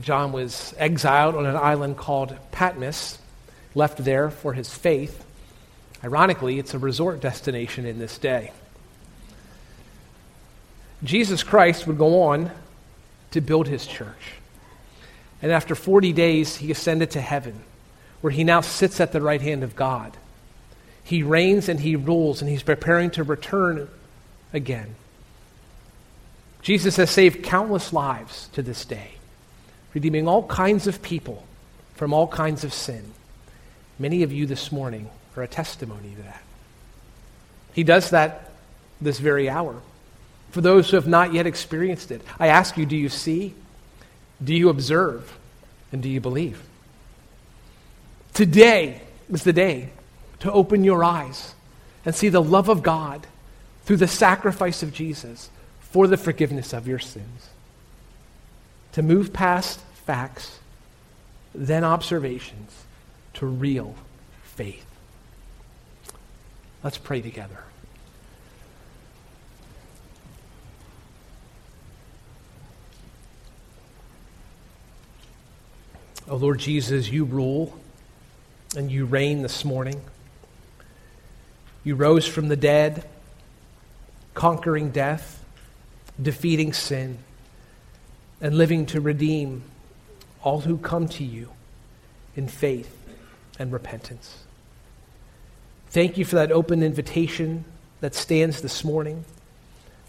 John 0.00 0.32
was 0.32 0.74
exiled 0.78 1.34
on 1.34 1.46
an 1.46 1.56
island 1.56 1.96
called 1.96 2.36
Patmos, 2.52 3.18
left 3.74 3.98
there 3.98 4.30
for 4.30 4.52
his 4.52 4.72
faith. 4.72 5.24
Ironically, 6.02 6.58
it's 6.58 6.74
a 6.74 6.78
resort 6.78 7.20
destination 7.20 7.86
in 7.86 7.98
this 7.98 8.18
day. 8.18 8.52
Jesus 11.02 11.42
Christ 11.42 11.86
would 11.86 11.98
go 11.98 12.22
on 12.22 12.50
to 13.32 13.40
build 13.40 13.68
his 13.68 13.86
church. 13.86 14.32
And 15.42 15.52
after 15.52 15.74
40 15.74 16.12
days, 16.12 16.56
he 16.56 16.70
ascended 16.70 17.10
to 17.12 17.20
heaven, 17.20 17.60
where 18.20 18.30
he 18.30 18.44
now 18.44 18.62
sits 18.62 19.00
at 19.00 19.12
the 19.12 19.20
right 19.20 19.40
hand 19.40 19.62
of 19.62 19.76
God. 19.76 20.16
He 21.04 21.22
reigns 21.22 21.68
and 21.68 21.78
he 21.80 21.96
rules, 21.96 22.40
and 22.40 22.50
he's 22.50 22.62
preparing 22.62 23.10
to 23.10 23.22
return 23.22 23.88
again. 24.52 24.96
Jesus 26.62 26.96
has 26.96 27.10
saved 27.10 27.44
countless 27.44 27.92
lives 27.92 28.48
to 28.54 28.62
this 28.62 28.84
day, 28.84 29.12
redeeming 29.94 30.26
all 30.26 30.44
kinds 30.48 30.86
of 30.86 31.02
people 31.02 31.46
from 31.94 32.12
all 32.12 32.26
kinds 32.26 32.64
of 32.64 32.72
sin. 32.72 33.12
Many 33.98 34.22
of 34.22 34.32
you 34.32 34.46
this 34.46 34.72
morning 34.72 35.08
are 35.36 35.42
a 35.42 35.48
testimony 35.48 36.14
to 36.16 36.22
that. 36.22 36.42
He 37.72 37.84
does 37.84 38.10
that 38.10 38.50
this 39.00 39.18
very 39.18 39.48
hour. 39.48 39.80
For 40.56 40.62
those 40.62 40.88
who 40.88 40.96
have 40.96 41.06
not 41.06 41.34
yet 41.34 41.46
experienced 41.46 42.10
it, 42.10 42.22
I 42.38 42.46
ask 42.46 42.78
you 42.78 42.86
do 42.86 42.96
you 42.96 43.10
see? 43.10 43.52
Do 44.42 44.54
you 44.54 44.70
observe? 44.70 45.36
And 45.92 46.02
do 46.02 46.08
you 46.08 46.18
believe? 46.18 46.62
Today 48.32 49.02
is 49.30 49.44
the 49.44 49.52
day 49.52 49.90
to 50.38 50.50
open 50.50 50.82
your 50.82 51.04
eyes 51.04 51.54
and 52.06 52.14
see 52.14 52.30
the 52.30 52.40
love 52.40 52.70
of 52.70 52.82
God 52.82 53.26
through 53.84 53.98
the 53.98 54.08
sacrifice 54.08 54.82
of 54.82 54.94
Jesus 54.94 55.50
for 55.78 56.06
the 56.06 56.16
forgiveness 56.16 56.72
of 56.72 56.88
your 56.88 57.00
sins. 57.00 57.50
To 58.92 59.02
move 59.02 59.34
past 59.34 59.80
facts, 60.06 60.58
then 61.54 61.84
observations, 61.84 62.72
to 63.34 63.44
real 63.44 63.94
faith. 64.42 64.86
Let's 66.82 66.96
pray 66.96 67.20
together. 67.20 67.58
Oh 76.28 76.34
Lord 76.34 76.58
Jesus, 76.58 77.08
you 77.08 77.24
rule 77.24 77.78
and 78.76 78.90
you 78.90 79.04
reign 79.04 79.42
this 79.42 79.64
morning. 79.64 80.00
You 81.84 81.94
rose 81.94 82.26
from 82.26 82.48
the 82.48 82.56
dead, 82.56 83.08
conquering 84.34 84.90
death, 84.90 85.44
defeating 86.20 86.72
sin, 86.72 87.18
and 88.40 88.58
living 88.58 88.86
to 88.86 89.00
redeem 89.00 89.62
all 90.42 90.60
who 90.60 90.78
come 90.78 91.06
to 91.10 91.22
you 91.24 91.50
in 92.34 92.48
faith 92.48 92.92
and 93.60 93.72
repentance. 93.72 94.44
Thank 95.90 96.18
you 96.18 96.24
for 96.24 96.34
that 96.34 96.50
open 96.50 96.82
invitation 96.82 97.64
that 98.00 98.16
stands 98.16 98.62
this 98.62 98.82
morning. 98.82 99.24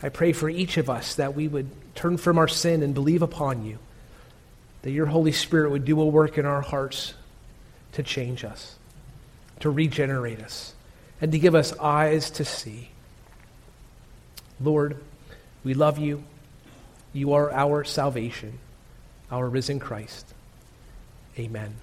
I 0.01 0.09
pray 0.09 0.33
for 0.33 0.49
each 0.49 0.77
of 0.77 0.89
us 0.89 1.13
that 1.13 1.35
we 1.35 1.47
would 1.47 1.69
turn 1.93 2.17
from 2.17 2.39
our 2.39 2.47
sin 2.47 2.81
and 2.81 2.95
believe 2.95 3.21
upon 3.21 3.63
you, 3.63 3.77
that 4.81 4.91
your 4.91 5.07
Holy 5.07 5.31
Spirit 5.31 5.71
would 5.71 5.85
do 5.85 5.99
a 6.01 6.05
work 6.05 6.37
in 6.37 6.45
our 6.45 6.61
hearts 6.61 7.13
to 7.93 8.03
change 8.03 8.43
us, 8.43 8.75
to 9.59 9.69
regenerate 9.69 10.41
us, 10.41 10.73
and 11.21 11.31
to 11.31 11.39
give 11.39 11.55
us 11.55 11.77
eyes 11.79 12.29
to 12.31 12.45
see. 12.45 12.89
Lord, 14.59 14.97
we 15.63 15.73
love 15.73 15.97
you. 15.97 16.23
You 17.13 17.33
are 17.33 17.51
our 17.51 17.83
salvation, 17.83 18.59
our 19.31 19.47
risen 19.47 19.79
Christ. 19.79 20.25
Amen. 21.37 21.75